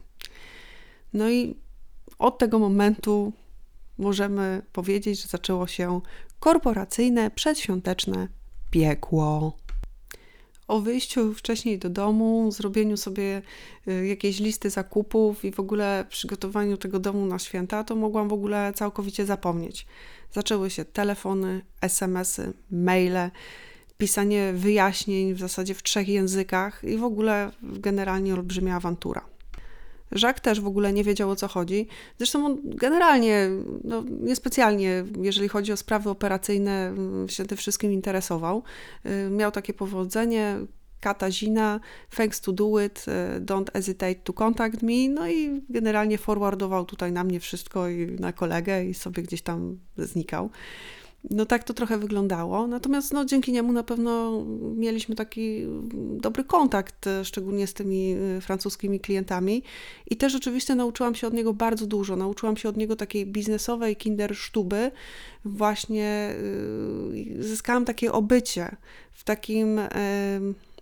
No 1.13 1.29
i 1.29 1.55
od 2.19 2.37
tego 2.37 2.59
momentu 2.59 3.33
możemy 3.97 4.61
powiedzieć, 4.73 5.21
że 5.21 5.27
zaczęło 5.27 5.67
się 5.67 6.01
korporacyjne, 6.39 7.31
przedświąteczne 7.31 8.27
piekło 8.71 9.57
o 10.69 10.79
wyjściu 10.79 11.33
wcześniej 11.33 11.79
do 11.79 11.89
domu, 11.89 12.51
zrobieniu 12.51 12.97
sobie 12.97 13.41
y, 13.87 14.07
jakiejś 14.07 14.39
listy 14.39 14.69
zakupów 14.69 15.45
i 15.45 15.51
w 15.51 15.59
ogóle 15.59 16.05
przygotowaniu 16.09 16.77
tego 16.77 16.99
domu 16.99 17.25
na 17.25 17.39
święta, 17.39 17.83
to 17.83 17.95
mogłam 17.95 18.29
w 18.29 18.33
ogóle 18.33 18.73
całkowicie 18.75 19.25
zapomnieć. 19.25 19.85
Zaczęły 20.31 20.69
się 20.69 20.85
telefony, 20.85 21.61
SMS-y, 21.81 22.53
maile, 22.71 23.31
pisanie 23.97 24.53
wyjaśnień 24.53 25.33
w 25.33 25.39
zasadzie 25.39 25.73
w 25.73 25.83
trzech 25.83 26.07
językach 26.07 26.83
i 26.83 26.97
w 26.97 27.03
ogóle 27.03 27.51
generalnie 27.63 28.33
olbrzymia 28.33 28.75
awantura. 28.75 29.25
Jacques 30.11 30.41
też 30.41 30.61
w 30.61 30.67
ogóle 30.67 30.93
nie 30.93 31.03
wiedział 31.03 31.29
o 31.29 31.35
co 31.35 31.47
chodzi. 31.47 31.87
Zresztą 32.17 32.45
on 32.45 32.57
generalnie, 32.63 33.49
no, 33.83 34.03
niespecjalnie, 34.21 35.05
jeżeli 35.21 35.47
chodzi 35.47 35.71
o 35.71 35.77
sprawy 35.77 36.09
operacyjne, 36.09 36.87
mm, 36.87 37.29
się 37.29 37.45
tym 37.45 37.57
wszystkim 37.57 37.91
interesował. 37.91 38.63
Y, 39.05 39.29
miał 39.29 39.51
takie 39.51 39.73
powodzenie, 39.73 40.57
Katazina, 40.99 41.79
thanks 42.15 42.41
to 42.41 42.51
do 42.51 42.85
it, 42.85 43.05
y, 43.37 43.41
don't 43.41 43.71
hesitate 43.73 44.15
to 44.15 44.33
contact 44.33 44.81
me, 44.81 45.09
no 45.09 45.29
i 45.29 45.61
generalnie 45.69 46.17
forwardował 46.17 46.85
tutaj 46.85 47.11
na 47.11 47.23
mnie 47.23 47.39
wszystko 47.39 47.89
i 47.89 48.05
na 48.05 48.33
kolegę 48.33 48.85
i 48.85 48.93
sobie 48.93 49.23
gdzieś 49.23 49.41
tam 49.41 49.79
znikał. 49.97 50.49
No 51.23 51.45
tak 51.45 51.63
to 51.63 51.73
trochę 51.73 51.97
wyglądało. 51.97 52.67
Natomiast 52.67 53.13
no, 53.13 53.25
dzięki 53.25 53.51
niemu 53.51 53.73
na 53.73 53.83
pewno 53.83 54.43
mieliśmy 54.75 55.15
taki 55.15 55.65
dobry 56.17 56.43
kontakt, 56.43 57.07
e, 57.07 57.25
szczególnie 57.25 57.67
z 57.67 57.73
tymi 57.73 58.15
e, 58.37 58.41
francuskimi 58.41 58.99
klientami. 58.99 59.63
I 60.09 60.17
też 60.17 60.35
oczywiście 60.35 60.75
nauczyłam 60.75 61.15
się 61.15 61.27
od 61.27 61.33
niego 61.33 61.53
bardzo 61.53 61.87
dużo. 61.87 62.15
Nauczyłam 62.15 62.57
się 62.57 62.69
od 62.69 62.77
niego 62.77 62.95
takiej 62.95 63.25
biznesowej 63.25 63.95
kindersztuby. 63.95 64.91
Właśnie 65.45 66.33
e, 67.39 67.43
zyskałam 67.43 67.85
takie 67.85 68.11
obycie 68.11 68.75
w 69.11 69.23
takim 69.23 69.79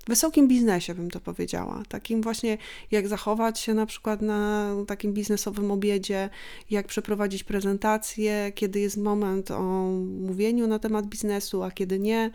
wysokim 0.07 0.47
biznesie, 0.47 0.95
bym 0.95 1.11
to 1.11 1.19
powiedziała. 1.19 1.83
Takim 1.89 2.21
właśnie, 2.21 2.57
jak 2.91 3.07
zachować 3.07 3.59
się 3.59 3.73
na 3.73 3.85
przykład 3.85 4.21
na 4.21 4.71
takim 4.87 5.13
biznesowym 5.13 5.71
obiedzie, 5.71 6.29
jak 6.69 6.87
przeprowadzić 6.87 7.43
prezentację, 7.43 8.51
kiedy 8.55 8.79
jest 8.79 8.97
moment 8.97 9.51
o 9.51 9.61
mówieniu 10.21 10.67
na 10.67 10.79
temat 10.79 11.05
biznesu, 11.05 11.63
a 11.63 11.71
kiedy 11.71 11.99
nie. 11.99 12.31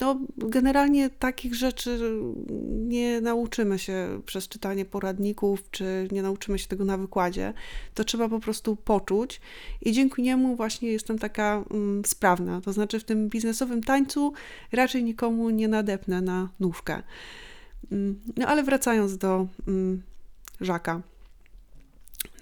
No, 0.00 0.20
generalnie 0.36 1.10
takich 1.10 1.54
rzeczy 1.54 2.20
nie 2.68 3.20
nauczymy 3.20 3.78
się 3.78 4.20
przez 4.26 4.48
czytanie 4.48 4.84
poradników, 4.84 5.70
czy 5.70 6.08
nie 6.12 6.22
nauczymy 6.22 6.58
się 6.58 6.68
tego 6.68 6.84
na 6.84 6.96
wykładzie. 6.96 7.52
To 7.94 8.04
trzeba 8.04 8.28
po 8.28 8.40
prostu 8.40 8.76
poczuć 8.76 9.40
i 9.82 9.92
dzięki 9.92 10.22
niemu 10.22 10.56
właśnie 10.56 10.92
jestem 10.92 11.18
taka 11.18 11.64
sprawna. 12.06 12.60
To 12.60 12.72
znaczy 12.72 13.00
w 13.00 13.04
tym 13.04 13.28
biznesowym 13.28 13.82
tańcu 13.82 14.32
raczej 14.72 15.04
nikomu 15.04 15.50
nie 15.50 15.68
nadepnę 15.68 16.20
na 16.20 16.33
na 16.34 16.48
nówkę. 16.60 17.02
Mm, 17.92 18.20
no 18.36 18.46
ale 18.46 18.62
wracając 18.62 19.18
do 19.18 19.46
mm, 19.68 20.02
Żaka. 20.60 21.02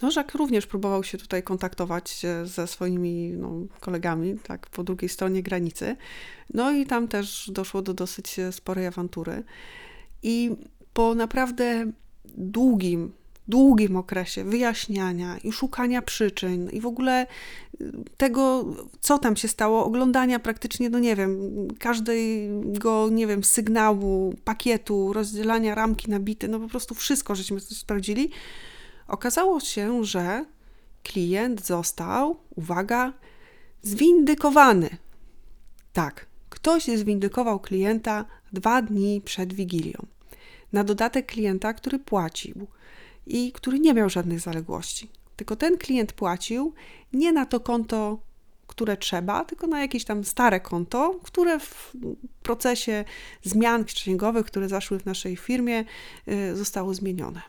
No, 0.02 0.10
Żak 0.10 0.34
również 0.34 0.66
próbował 0.66 1.04
się 1.04 1.18
tutaj 1.18 1.42
kontaktować 1.42 2.26
ze 2.44 2.66
swoimi 2.66 3.30
no, 3.36 3.50
kolegami, 3.80 4.38
tak, 4.38 4.66
po 4.66 4.84
drugiej 4.84 5.08
stronie 5.08 5.42
granicy. 5.42 5.96
No 6.54 6.72
i 6.72 6.86
tam 6.86 7.08
też 7.08 7.50
doszło 7.54 7.82
do 7.82 7.94
dosyć 7.94 8.36
sporej 8.50 8.86
awantury. 8.86 9.44
I 10.22 10.56
po 10.92 11.14
naprawdę 11.14 11.86
długim 12.36 13.12
długim 13.48 13.96
okresie 13.96 14.44
wyjaśniania 14.44 15.38
i 15.38 15.52
szukania 15.52 16.02
przyczyn 16.02 16.70
i 16.70 16.80
w 16.80 16.86
ogóle 16.86 17.26
y, 17.80 17.92
tego, 18.16 18.64
co 19.00 19.18
tam 19.18 19.36
się 19.36 19.48
stało, 19.48 19.84
oglądania 19.84 20.38
praktycznie, 20.38 20.90
no 20.90 20.98
nie 20.98 21.16
wiem, 21.16 21.38
każdego, 21.78 23.08
nie 23.10 23.26
wiem, 23.26 23.44
sygnału, 23.44 24.34
pakietu, 24.44 25.12
rozdzielania 25.12 25.74
ramki 25.74 26.10
na 26.10 26.20
bity, 26.20 26.48
no 26.48 26.60
po 26.60 26.68
prostu 26.68 26.94
wszystko, 26.94 27.34
żeśmy 27.34 27.60
sprawdzili, 27.60 28.30
okazało 29.08 29.60
się, 29.60 30.04
że 30.04 30.44
klient 31.02 31.66
został, 31.66 32.36
uwaga, 32.56 33.12
zwindykowany. 33.82 34.90
Tak, 35.92 36.26
ktoś 36.50 36.84
zwindykował 36.84 37.60
klienta 37.60 38.24
dwa 38.52 38.82
dni 38.82 39.20
przed 39.24 39.52
Wigilią. 39.52 40.06
Na 40.72 40.84
dodatek 40.84 41.26
klienta, 41.26 41.72
który 41.72 41.98
płacił 41.98 42.66
i 43.26 43.52
który 43.52 43.80
nie 43.80 43.94
miał 43.94 44.10
żadnych 44.10 44.40
zaległości. 44.40 45.10
Tylko 45.36 45.56
ten 45.56 45.78
klient 45.78 46.12
płacił 46.12 46.74
nie 47.12 47.32
na 47.32 47.46
to 47.46 47.60
konto, 47.60 48.18
które 48.66 48.96
trzeba, 48.96 49.44
tylko 49.44 49.66
na 49.66 49.80
jakieś 49.80 50.04
tam 50.04 50.24
stare 50.24 50.60
konto, 50.60 51.20
które 51.22 51.60
w 51.60 51.92
procesie 52.42 53.04
zmian 53.42 53.84
księgowych, 53.84 54.46
które 54.46 54.68
zaszły 54.68 54.98
w 54.98 55.06
naszej 55.06 55.36
firmie, 55.36 55.84
y, 56.28 56.56
zostało 56.56 56.94
zmienione. 56.94 57.42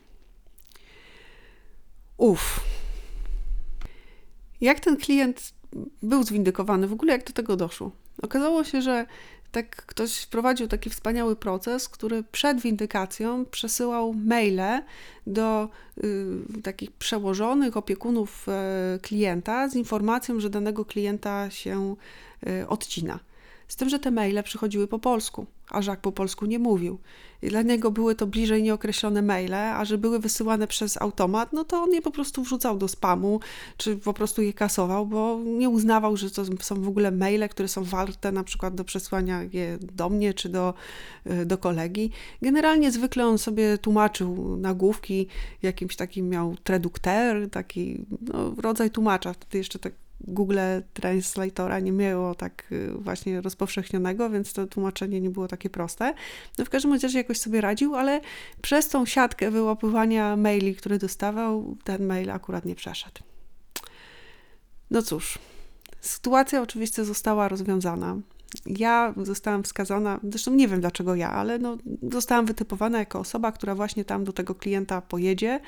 Uff. 2.17 2.59
Jak 4.61 4.79
ten 4.79 4.97
klient 4.97 5.53
był 6.01 6.23
zwindykowany, 6.23 6.87
w 6.87 6.93
ogóle 6.93 7.13
jak 7.13 7.27
do 7.27 7.33
tego 7.33 7.55
doszło? 7.55 7.91
Okazało 8.21 8.63
się, 8.63 8.81
że 8.81 9.05
tak 9.53 9.85
ktoś 9.85 10.17
wprowadził 10.17 10.67
taki 10.67 10.89
wspaniały 10.89 11.35
proces, 11.35 11.89
który 11.89 12.23
przed 12.23 12.61
windykacją 12.61 13.45
przesyłał 13.45 14.13
maile 14.13 14.81
do 15.27 15.69
y, 16.03 16.61
takich 16.63 16.91
przełożonych 16.91 17.77
opiekunów 17.77 18.47
y, 18.95 18.99
klienta 18.99 19.69
z 19.69 19.75
informacją, 19.75 20.39
że 20.39 20.49
danego 20.49 20.85
klienta 20.85 21.49
się 21.49 21.95
y, 22.47 22.67
odcina. 22.67 23.19
Z 23.73 23.75
tym, 23.75 23.89
że 23.89 23.99
te 23.99 24.11
maile 24.11 24.43
przychodziły 24.43 24.87
po 24.87 24.99
polsku, 24.99 25.45
a 25.69 25.81
Żak 25.81 26.01
po 26.01 26.11
polsku 26.11 26.45
nie 26.45 26.59
mówił. 26.59 26.99
I 27.41 27.47
dla 27.47 27.61
niego 27.61 27.91
były 27.91 28.15
to 28.15 28.27
bliżej 28.27 28.63
nieokreślone 28.63 29.21
maile, 29.21 29.53
a 29.53 29.85
że 29.85 29.97
były 29.97 30.19
wysyłane 30.19 30.67
przez 30.67 31.01
automat, 31.01 31.53
no 31.53 31.63
to 31.63 31.81
on 31.81 31.93
je 31.93 32.01
po 32.01 32.11
prostu 32.11 32.43
wrzucał 32.43 32.77
do 32.77 32.87
spamu, 32.87 33.39
czy 33.77 33.97
po 33.97 34.13
prostu 34.13 34.41
je 34.41 34.53
kasował, 34.53 35.05
bo 35.05 35.39
nie 35.45 35.69
uznawał, 35.69 36.17
że 36.17 36.31
to 36.31 36.45
są 36.59 36.81
w 36.81 36.87
ogóle 36.87 37.11
maile, 37.11 37.49
które 37.49 37.67
są 37.67 37.83
warte 37.83 38.31
na 38.31 38.43
przykład 38.43 38.75
do 38.75 38.83
przesłania 38.83 39.43
je 39.43 39.77
do 39.81 40.09
mnie, 40.09 40.33
czy 40.33 40.49
do, 40.49 40.73
y, 41.31 41.45
do 41.45 41.57
kolegi. 41.57 42.11
Generalnie 42.41 42.91
zwykle 42.91 43.25
on 43.25 43.37
sobie 43.37 43.77
tłumaczył 43.77 44.57
nagłówki, 44.57 45.27
jakimś 45.61 45.95
takim 45.95 46.29
miał 46.29 46.55
tradukter, 46.63 47.49
taki 47.49 48.05
no, 48.21 48.55
rodzaj 48.57 48.91
tłumacza, 48.91 49.33
wtedy 49.33 49.57
jeszcze 49.57 49.79
tak 49.79 49.93
Google 50.23 50.59
Translatora 50.93 51.79
nie 51.79 51.91
miało 51.91 52.35
tak 52.35 52.71
y, 52.71 52.91
właśnie 52.91 53.41
rozpowszechnionego, 53.41 54.29
więc 54.29 54.53
to 54.53 54.67
tłumaczenie 54.67 55.21
nie 55.21 55.29
było 55.29 55.47
takie 55.47 55.69
proste. 55.69 56.13
No 56.57 56.65
w 56.65 56.69
każdym 56.69 56.93
razie 56.93 57.17
jakoś 57.17 57.39
sobie 57.39 57.61
radził, 57.61 57.95
ale 57.95 58.21
przez 58.61 58.87
tą 58.87 59.05
siatkę 59.05 59.51
wyłapywania 59.51 60.35
maili, 60.35 60.75
które 60.75 60.97
dostawał, 60.97 61.77
ten 61.83 62.05
mail 62.05 62.31
akurat 62.31 62.65
nie 62.65 62.75
przeszedł. 62.75 63.21
No 64.91 65.01
cóż, 65.01 65.39
sytuacja 66.01 66.61
oczywiście 66.61 67.05
została 67.05 67.47
rozwiązana 67.47 68.17
ja 68.65 69.13
zostałam 69.23 69.63
wskazana, 69.63 70.19
zresztą 70.23 70.53
nie 70.53 70.67
wiem 70.67 70.81
dlaczego 70.81 71.15
ja, 71.15 71.31
ale 71.31 71.59
no, 71.59 71.77
zostałam 72.11 72.45
wytypowana 72.45 72.99
jako 72.99 73.19
osoba, 73.19 73.51
która 73.51 73.75
właśnie 73.75 74.05
tam 74.05 74.23
do 74.23 74.33
tego 74.33 74.55
klienta 74.55 75.01
pojedzie 75.01 75.59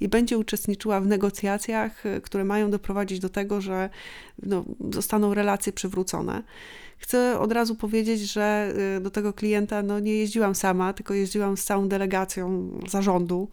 i 0.00 0.08
będzie 0.08 0.38
uczestniczyła 0.38 1.00
w 1.00 1.06
negocjacjach, 1.06 2.06
y, 2.06 2.20
które 2.20 2.44
mają 2.44 2.70
doprowadzić 2.70 3.20
do 3.20 3.28
tego, 3.28 3.60
że 3.60 3.90
no, 4.42 4.64
zostaną 4.92 5.34
relacje 5.34 5.72
przywrócone. 5.72 6.42
Chcę 6.98 7.38
od 7.38 7.52
razu 7.52 7.74
powiedzieć, 7.74 8.20
że 8.20 8.74
y, 8.96 9.00
do 9.00 9.10
tego 9.10 9.32
klienta 9.32 9.82
no, 9.82 10.00
nie 10.00 10.14
jeździłam 10.14 10.54
sama, 10.54 10.92
tylko 10.92 11.14
jeździłam 11.14 11.56
z 11.56 11.64
całą 11.64 11.88
delegacją 11.88 12.70
zarządu. 12.88 13.48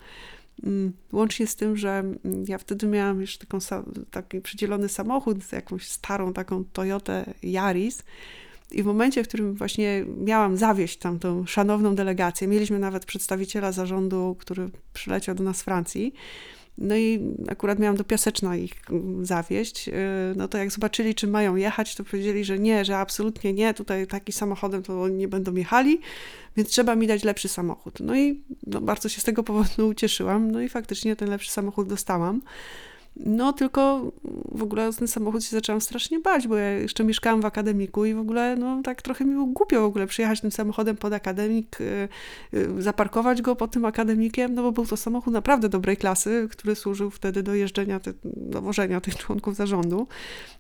Mm, 0.64 0.94
łącznie 1.12 1.48
z 1.48 1.56
tym, 1.56 1.78
że 1.78 1.90
mm, 2.00 2.20
ja 2.48 2.58
wtedy 2.58 2.88
miałam 2.88 3.22
już 3.22 3.38
taką, 3.38 3.58
taki 4.12 4.42
przydzielony 4.42 4.90
samochód, 4.90 5.52
jakąś 5.52 5.88
starą 5.88 6.34
taką 6.34 6.64
Toyotę 6.64 7.34
Yaris, 7.44 8.04
i 8.72 8.84
w 8.84 8.86
momencie, 8.86 9.24
w 9.24 9.28
którym 9.28 9.54
właśnie 9.54 10.06
miałam 10.18 10.58
zawieść 10.58 10.98
tam 10.98 11.20
tą 11.20 11.46
szanowną 11.46 11.96
delegację, 11.96 12.48
mieliśmy 12.48 12.80
nawet 12.80 13.06
przedstawiciela 13.06 13.72
zarządu, 13.72 14.36
który 14.40 14.70
przyleciał 14.94 15.36
do 15.36 15.44
nas 15.44 15.58
z 15.58 15.62
Francji, 15.62 16.14
no 16.78 16.98
i 16.98 17.20
akurat 17.50 17.80
miałam 17.80 17.98
do 17.98 18.04
Piaseczna 18.04 18.56
ich 18.56 18.74
mm, 18.90 19.26
zawieść. 19.26 19.88
Y, 19.88 19.92
no 20.36 20.48
to 20.48 20.58
jak 20.58 20.72
zobaczyli, 20.72 21.16
czy 21.16 21.28
mają 21.28 21.56
jechać, 21.56 21.96
to 21.96 22.04
powiedzieli, 22.04 22.46
że 22.46 22.60
nie, 22.60 22.86
że 22.86 22.98
absolutnie 22.98 23.54
nie, 23.54 23.74
tutaj 23.74 24.08
taki 24.08 24.32
samochodem 24.32 24.84
to 24.84 25.08
nie 25.08 25.28
będą 25.28 25.56
jechali, 25.56 26.00
więc 26.58 26.70
trzeba 26.70 26.96
mi 26.96 27.08
dać 27.08 27.24
lepszy 27.24 27.48
samochód. 27.48 28.00
No 28.00 28.16
i 28.16 28.42
no, 28.68 28.82
bardzo 28.82 29.10
się 29.10 29.22
z 29.22 29.24
tego 29.24 29.44
powodu 29.44 29.88
ucieszyłam, 29.94 30.52
no 30.52 30.62
i 30.62 30.70
faktycznie 30.70 31.16
ten 31.16 31.30
lepszy 31.30 31.52
samochód 31.52 31.88
dostałam. 31.88 32.42
No 33.16 33.54
tylko 33.54 34.12
w 34.52 34.64
ogóle 34.64 34.94
ten 34.94 35.08
samochód 35.08 35.44
się 35.44 35.50
zaczęłam 35.50 35.82
strasznie 35.82 36.20
bać, 36.20 36.48
bo 36.48 36.56
ja 36.56 36.70
jeszcze 36.70 37.04
mieszkałam 37.04 37.42
w 37.42 37.46
akademiku 37.46 38.06
i 38.06 38.14
w 38.14 38.20
ogóle 38.20 38.56
no 38.56 38.82
tak 38.84 39.02
trochę 39.02 39.26
mi 39.26 39.34
było 39.34 39.46
głupio 39.46 39.82
w 39.82 39.86
ogóle 39.86 40.08
przyjechać 40.08 40.42
tym 40.42 40.52
samochodem 40.52 40.98
pod 40.98 41.14
akademik, 41.14 41.82
y, 41.82 42.10
y, 42.54 42.82
zaparkować 42.82 43.42
go 43.42 43.56
pod 43.56 43.72
tym 43.72 43.86
akademikiem, 43.86 44.54
no 44.54 44.64
bo 44.64 44.72
był 44.72 44.86
to 44.86 44.98
samochód 44.98 45.34
naprawdę 45.34 45.70
dobrej 45.70 45.98
klasy, 45.98 46.48
który 46.52 46.76
służył 46.76 47.10
wtedy 47.10 47.44
do 47.44 47.56
jeżdżenia, 47.56 48.00
do 48.24 48.62
wożenia 48.62 49.02
tych 49.02 49.16
członków 49.16 49.56
zarządu. 49.56 50.08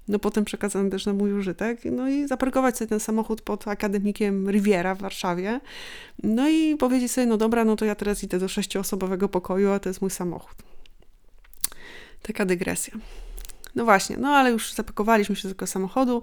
No 0.08 0.20
potem 0.20 0.46
przekazany 0.46 0.90
też 0.90 1.06
na 1.06 1.14
mój 1.14 1.34
użytek. 1.34 1.80
No 1.86 2.10
i 2.10 2.28
zaparkować 2.28 2.78
sobie 2.78 2.90
ten 2.90 3.00
samochód 3.00 3.42
pod 3.42 3.68
akademikiem 3.68 4.50
Riviera 4.50 4.96
w 4.96 5.02
Warszawie. 5.02 5.60
No 6.24 6.50
i 6.50 6.76
powiedzieć 6.76 7.12
sobie, 7.12 7.28
no 7.28 7.38
dobra, 7.38 7.66
no 7.66 7.76
to 7.76 7.86
ja 7.86 7.96
teraz 7.96 8.24
idę 8.24 8.40
do 8.40 8.48
sześcioosobowego 8.48 9.30
pokoju, 9.30 9.72
a 9.72 9.80
to 9.80 9.90
jest 9.90 10.02
mój 10.02 10.12
samochód. 10.12 10.71
Taka 12.22 12.46
dygresja. 12.46 12.94
No 13.76 13.86
właśnie, 13.86 14.18
no 14.18 14.30
ale 14.30 14.52
już 14.52 14.74
zapakowaliśmy 14.74 15.36
się 15.36 15.48
do 15.48 15.54
tego 15.54 15.68
samochodu, 15.68 16.22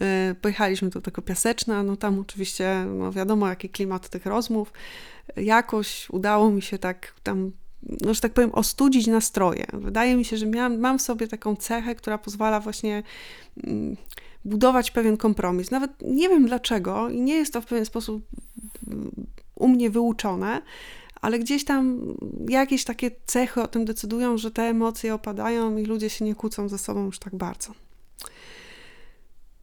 yy, 0.00 0.34
pojechaliśmy 0.40 0.88
do 0.88 1.00
tego 1.00 1.22
Piaseczna, 1.22 1.82
no 1.82 1.96
tam 1.96 2.18
oczywiście, 2.18 2.86
no 2.98 3.12
wiadomo 3.12 3.48
jaki 3.48 3.68
klimat 3.68 4.08
tych 4.08 4.26
rozmów. 4.26 4.72
Jakoś 5.36 6.10
udało 6.10 6.50
mi 6.50 6.62
się 6.62 6.78
tak 6.78 7.14
tam, 7.22 7.52
no 7.82 8.14
że 8.14 8.20
tak 8.20 8.32
powiem, 8.32 8.50
ostudzić 8.52 9.06
nastroje. 9.06 9.66
Wydaje 9.72 10.16
mi 10.16 10.24
się, 10.24 10.36
że 10.36 10.46
miałam, 10.46 10.78
mam 10.78 10.98
w 10.98 11.02
sobie 11.02 11.28
taką 11.28 11.56
cechę, 11.56 11.94
która 11.94 12.18
pozwala 12.18 12.60
właśnie 12.60 13.02
yy, 13.56 13.96
budować 14.44 14.90
pewien 14.90 15.16
kompromis. 15.16 15.70
Nawet 15.70 15.90
nie 16.02 16.28
wiem 16.28 16.46
dlaczego 16.46 17.10
i 17.10 17.20
nie 17.20 17.34
jest 17.34 17.52
to 17.52 17.60
w 17.60 17.66
pewien 17.66 17.84
sposób 17.84 18.26
u 19.54 19.68
mnie 19.68 19.90
wyuczone, 19.90 20.62
ale 21.24 21.38
gdzieś 21.38 21.64
tam 21.64 22.00
jakieś 22.48 22.84
takie 22.84 23.10
cechy 23.26 23.62
o 23.62 23.68
tym 23.68 23.84
decydują, 23.84 24.38
że 24.38 24.50
te 24.50 24.62
emocje 24.62 25.14
opadają 25.14 25.76
i 25.76 25.84
ludzie 25.84 26.10
się 26.10 26.24
nie 26.24 26.34
kłócą 26.34 26.68
ze 26.68 26.78
sobą 26.78 27.04
już 27.04 27.18
tak 27.18 27.36
bardzo. 27.36 27.72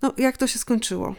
No, 0.01 0.13
jak 0.17 0.37
to 0.37 0.47
się 0.47 0.59
skończyło? 0.59 1.15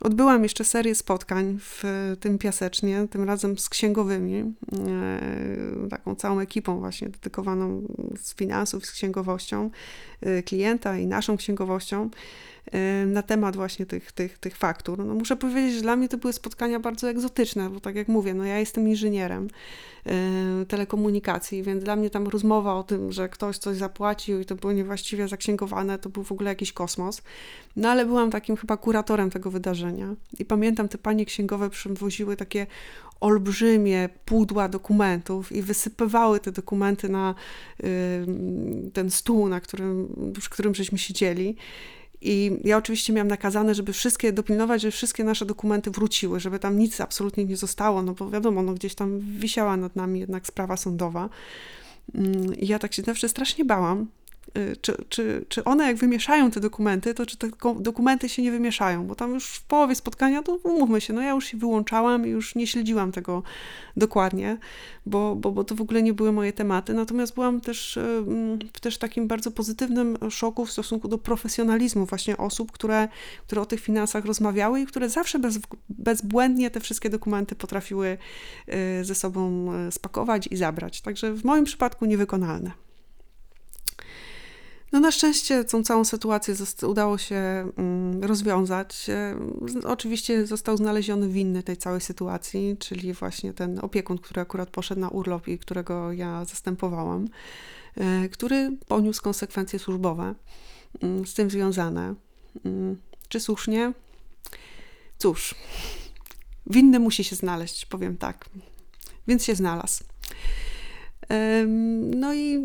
Odbyłam 0.00 0.42
jeszcze 0.42 0.64
serię 0.64 0.94
spotkań 0.94 1.58
w 1.60 1.82
tym 2.20 2.38
piasecznie, 2.38 3.08
tym 3.10 3.24
razem 3.24 3.58
z 3.58 3.68
księgowymi, 3.68 4.54
e, 4.72 5.88
taką 5.90 6.14
całą 6.14 6.40
ekipą 6.40 6.78
właśnie 6.78 7.08
dedykowaną 7.08 7.82
z 8.16 8.34
finansów, 8.34 8.86
z 8.86 8.92
księgowością 8.92 9.70
e, 10.20 10.42
klienta 10.42 10.98
i 10.98 11.06
naszą 11.06 11.36
księgowością 11.36 12.10
na 13.06 13.22
temat 13.22 13.56
właśnie 13.56 13.86
tych, 13.86 14.12
tych, 14.12 14.38
tych 14.38 14.56
faktur. 14.56 14.98
No 14.98 15.14
muszę 15.14 15.36
powiedzieć, 15.36 15.74
że 15.74 15.82
dla 15.82 15.96
mnie 15.96 16.08
to 16.08 16.18
były 16.18 16.32
spotkania 16.32 16.80
bardzo 16.80 17.10
egzotyczne, 17.10 17.70
bo 17.70 17.80
tak 17.80 17.96
jak 17.96 18.08
mówię, 18.08 18.34
no 18.34 18.44
ja 18.44 18.58
jestem 18.58 18.88
inżynierem 18.88 19.48
telekomunikacji, 20.68 21.62
więc 21.62 21.84
dla 21.84 21.96
mnie 21.96 22.10
tam 22.10 22.28
rozmowa 22.28 22.74
o 22.74 22.82
tym, 22.82 23.12
że 23.12 23.28
ktoś 23.28 23.58
coś 23.58 23.76
zapłacił 23.76 24.40
i 24.40 24.44
to 24.44 24.54
było 24.54 24.72
niewłaściwie 24.72 25.28
zaksięgowane, 25.28 25.98
to 25.98 26.08
był 26.08 26.24
w 26.24 26.32
ogóle 26.32 26.50
jakiś 26.50 26.72
kosmos. 26.72 27.22
No 27.76 27.88
ale 27.88 28.06
byłam 28.06 28.30
takim 28.30 28.56
chyba 28.56 28.76
kuratorem 28.76 29.30
tego 29.30 29.50
wydarzenia 29.50 29.87
i 30.38 30.44
pamiętam, 30.44 30.88
te 30.88 30.98
panie 30.98 31.24
księgowe 31.24 31.70
przywoziły 31.70 32.36
takie 32.36 32.66
olbrzymie 33.20 34.08
pudła 34.24 34.68
dokumentów 34.68 35.52
i 35.52 35.62
wysypywały 35.62 36.40
te 36.40 36.52
dokumenty 36.52 37.08
na 37.08 37.34
y, 37.84 38.26
ten 38.92 39.10
stół, 39.10 39.48
na 39.48 39.60
którym, 39.60 40.08
przy 40.38 40.50
którym 40.50 40.74
żeśmy 40.74 40.98
siedzieli. 40.98 41.56
I 42.20 42.50
ja 42.64 42.76
oczywiście 42.76 43.12
miałam 43.12 43.28
nakazane, 43.28 43.74
żeby 43.74 43.92
wszystkie 43.92 44.32
dopilnować, 44.32 44.82
żeby 44.82 44.92
wszystkie 44.92 45.24
nasze 45.24 45.46
dokumenty 45.46 45.90
wróciły, 45.90 46.40
żeby 46.40 46.58
tam 46.58 46.78
nic 46.78 47.00
absolutnie 47.00 47.44
nie 47.44 47.56
zostało, 47.56 48.02
no 48.02 48.14
bo 48.14 48.30
wiadomo, 48.30 48.62
no 48.62 48.74
gdzieś 48.74 48.94
tam 48.94 49.20
wisiała 49.20 49.76
nad 49.76 49.96
nami 49.96 50.20
jednak 50.20 50.46
sprawa 50.46 50.76
sądowa. 50.76 51.28
Mm, 52.14 52.54
I 52.54 52.66
ja 52.66 52.78
tak 52.78 52.94
się 52.94 53.02
zawsze 53.02 53.28
strasznie 53.28 53.64
bałam, 53.64 54.06
czy, 54.80 55.04
czy, 55.08 55.44
czy 55.48 55.64
one 55.64 55.84
jak 55.84 55.96
wymieszają 55.96 56.50
te 56.50 56.60
dokumenty, 56.60 57.14
to 57.14 57.26
czy 57.26 57.36
te 57.36 57.48
dokumenty 57.80 58.28
się 58.28 58.42
nie 58.42 58.50
wymieszają, 58.50 59.06
bo 59.06 59.14
tam 59.14 59.34
już 59.34 59.46
w 59.46 59.62
połowie 59.62 59.94
spotkania, 59.94 60.42
to 60.42 60.54
umówmy 60.54 61.00
się, 61.00 61.12
no 61.12 61.22
ja 61.22 61.30
już 61.30 61.44
się 61.44 61.58
wyłączałam 61.58 62.26
i 62.26 62.30
już 62.30 62.54
nie 62.54 62.66
śledziłam 62.66 63.12
tego 63.12 63.42
dokładnie, 63.96 64.58
bo, 65.06 65.36
bo, 65.36 65.52
bo 65.52 65.64
to 65.64 65.74
w 65.74 65.80
ogóle 65.80 66.02
nie 66.02 66.12
były 66.12 66.32
moje 66.32 66.52
tematy, 66.52 66.94
natomiast 66.94 67.34
byłam 67.34 67.60
też 67.60 67.98
w 68.72 68.80
też 68.80 68.98
takim 68.98 69.28
bardzo 69.28 69.50
pozytywnym 69.50 70.18
szoku 70.30 70.66
w 70.66 70.72
stosunku 70.72 71.08
do 71.08 71.18
profesjonalizmu 71.18 72.06
właśnie 72.06 72.36
osób, 72.36 72.72
które, 72.72 73.08
które 73.46 73.62
o 73.62 73.66
tych 73.66 73.80
finansach 73.80 74.24
rozmawiały 74.24 74.80
i 74.80 74.86
które 74.86 75.08
zawsze 75.08 75.38
bez, 75.38 75.58
bezbłędnie 75.88 76.70
te 76.70 76.80
wszystkie 76.80 77.10
dokumenty 77.10 77.54
potrafiły 77.54 78.18
y, 79.00 79.04
ze 79.04 79.14
sobą 79.14 79.72
y, 79.88 79.92
spakować 79.92 80.48
i 80.50 80.56
zabrać. 80.56 81.00
Także 81.00 81.32
w 81.32 81.44
moim 81.44 81.64
przypadku 81.64 82.06
niewykonalne. 82.06 82.87
No 84.92 85.00
na 85.00 85.12
szczęście 85.12 85.64
tą 85.64 85.82
całą 85.82 86.04
sytuację 86.04 86.54
udało 86.82 87.18
się 87.18 87.36
mm, 87.36 88.24
rozwiązać. 88.24 89.06
Oczywiście 89.84 90.46
został 90.46 90.76
znaleziony 90.76 91.28
winny 91.28 91.62
tej 91.62 91.76
całej 91.76 92.00
sytuacji, 92.00 92.76
czyli 92.78 93.12
właśnie 93.12 93.52
ten 93.52 93.78
opiekun, 93.82 94.18
który 94.18 94.40
akurat 94.40 94.70
poszedł 94.70 95.00
na 95.00 95.08
urlop 95.08 95.48
i 95.48 95.58
którego 95.58 96.12
ja 96.12 96.44
zastępowałam, 96.44 97.28
e, 97.96 98.28
który 98.28 98.76
poniósł 98.88 99.22
konsekwencje 99.22 99.78
służbowe 99.78 100.34
mm, 101.02 101.26
z 101.26 101.34
tym 101.34 101.50
związane. 101.50 102.14
Mm, 102.64 102.96
czy 103.28 103.40
słusznie? 103.40 103.92
Cóż, 105.18 105.54
winny 106.66 106.98
musi 106.98 107.24
się 107.24 107.36
znaleźć, 107.36 107.86
powiem 107.86 108.16
tak. 108.16 108.48
Więc 109.26 109.44
się 109.44 109.54
znalazł. 109.54 110.04
No 112.16 112.34
i 112.34 112.64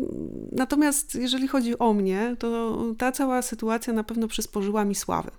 natomiast 0.52 1.14
jeżeli 1.14 1.48
chodzi 1.48 1.78
o 1.78 1.92
mnie, 1.92 2.36
to 2.38 2.78
ta 2.98 3.12
cała 3.12 3.42
sytuacja 3.42 3.92
na 3.92 4.04
pewno 4.04 4.28
przysporzyła 4.28 4.84
mi 4.84 4.94
sławy. 4.94 5.30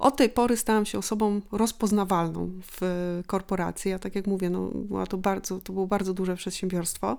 Od 0.00 0.16
tej 0.16 0.28
pory 0.28 0.56
stałam 0.56 0.86
się 0.86 0.98
osobą 0.98 1.40
rozpoznawalną 1.52 2.50
w 2.72 2.80
korporacji. 3.26 3.90
Ja 3.90 3.98
tak 3.98 4.14
jak 4.14 4.26
mówię, 4.26 4.50
no, 4.50 4.70
była 4.74 5.06
to, 5.06 5.18
bardzo, 5.18 5.58
to 5.58 5.72
było 5.72 5.86
bardzo 5.86 6.14
duże 6.14 6.36
przedsiębiorstwo. 6.36 7.18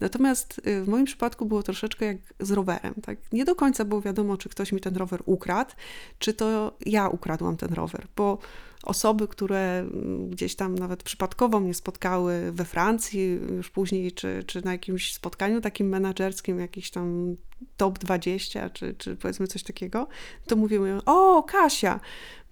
Natomiast 0.00 0.60
y, 0.66 0.82
w 0.82 0.88
moim 0.88 1.04
przypadku 1.04 1.46
było 1.46 1.62
troszeczkę 1.62 2.06
jak 2.06 2.16
z 2.40 2.50
rowerem. 2.50 2.94
Tak? 3.02 3.18
Nie 3.32 3.44
do 3.44 3.54
końca 3.54 3.84
było 3.84 4.00
wiadomo, 4.00 4.36
czy 4.36 4.48
ktoś 4.48 4.72
mi 4.72 4.80
ten 4.80 4.96
rower 4.96 5.22
ukradł, 5.26 5.70
czy 6.18 6.34
to 6.34 6.76
ja 6.86 7.08
ukradłam 7.08 7.56
ten 7.56 7.74
rower, 7.74 8.06
bo 8.16 8.38
osoby, 8.82 9.28
które 9.28 9.78
mm, 9.78 10.30
gdzieś 10.30 10.54
tam 10.54 10.74
nawet 10.74 11.02
przypadkowo 11.02 11.60
mnie 11.60 11.74
spotkały 11.74 12.52
we 12.52 12.64
Francji, 12.64 13.38
już 13.56 13.70
później, 13.70 14.12
czy, 14.12 14.44
czy 14.46 14.64
na 14.64 14.72
jakimś 14.72 15.14
spotkaniu 15.14 15.60
takim 15.60 15.88
menadżerskim, 15.88 16.60
jakiś 16.60 16.90
tam 16.90 17.36
top 17.76 17.98
20, 17.98 18.70
czy, 18.70 18.94
czy 18.94 19.16
powiedzmy 19.16 19.46
coś 19.46 19.62
takiego, 19.62 20.08
to 20.46 20.56
mówiły, 20.56 21.00
o, 21.06 21.42
Kasia, 21.42 22.00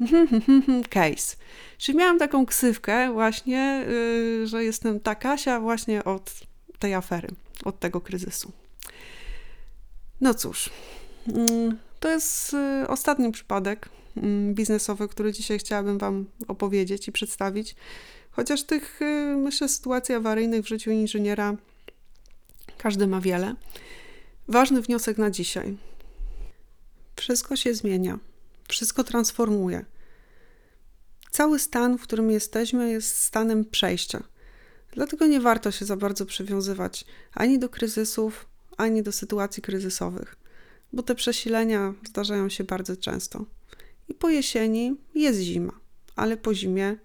case. 0.90 1.36
Czyli 1.78 1.98
miałam 1.98 2.18
taką 2.18 2.46
ksywkę 2.46 3.12
właśnie, 3.12 3.84
y, 3.88 4.46
że 4.46 4.64
jestem 4.64 5.00
ta 5.00 5.14
Kasia 5.14 5.60
właśnie 5.60 6.04
od 6.04 6.40
tej 6.78 6.94
afery, 6.94 7.28
od 7.64 7.80
tego 7.80 8.00
kryzysu. 8.00 8.52
No 10.20 10.34
cóż, 10.34 10.70
mm, 11.28 11.78
to 12.00 12.08
jest 12.08 12.54
y, 12.54 12.88
ostatni 12.88 13.32
przypadek 13.32 13.88
biznesowy, 14.52 15.08
który 15.08 15.32
dzisiaj 15.32 15.58
chciałabym 15.58 15.98
Wam 15.98 16.26
opowiedzieć 16.48 17.08
i 17.08 17.12
przedstawić. 17.12 17.76
Chociaż 18.30 18.62
tych, 18.62 19.02
y, 19.02 19.36
myślę, 19.36 19.68
sytuacji 19.68 20.14
awaryjnych 20.14 20.64
w 20.64 20.68
życiu 20.68 20.90
inżyniera 20.90 21.56
każdy 22.78 23.06
ma 23.06 23.20
wiele. 23.20 23.54
Ważny 24.48 24.82
wniosek 24.82 25.18
na 25.18 25.30
dzisiaj. 25.30 25.76
Wszystko 27.16 27.56
się 27.56 27.74
zmienia, 27.74 28.18
wszystko 28.68 29.04
transformuje. 29.04 29.84
Cały 31.30 31.58
stan, 31.58 31.98
w 31.98 32.02
którym 32.02 32.30
jesteśmy, 32.30 32.90
jest 32.90 33.16
stanem 33.16 33.64
przejścia. 33.64 34.22
Dlatego 34.92 35.26
nie 35.26 35.40
warto 35.40 35.70
się 35.70 35.84
za 35.84 35.96
bardzo 35.96 36.26
przywiązywać 36.26 37.04
ani 37.34 37.58
do 37.58 37.68
kryzysów, 37.68 38.46
ani 38.76 39.02
do 39.02 39.12
sytuacji 39.12 39.62
kryzysowych, 39.62 40.36
bo 40.92 41.02
te 41.02 41.14
przesilenia 41.14 41.94
zdarzają 42.08 42.48
się 42.48 42.64
bardzo 42.64 42.96
często. 42.96 43.44
I 44.10 44.14
po 44.14 44.28
jesieni 44.28 44.96
jest 45.14 45.40
zima, 45.40 45.72
ale 46.16 46.36
po 46.36 46.54
zimie 46.54 46.96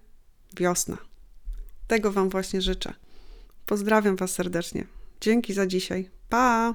wiosna. 0.56 0.98
Tego 1.86 2.12
Wam 2.12 2.28
właśnie 2.28 2.60
życzę. 2.60 2.94
Pozdrawiam 3.66 4.16
Was 4.16 4.32
serdecznie. 4.32 4.86
Dzięki 5.20 5.54
za 5.54 5.66
dzisiaj. 5.66 6.10
Pa! 6.28 6.74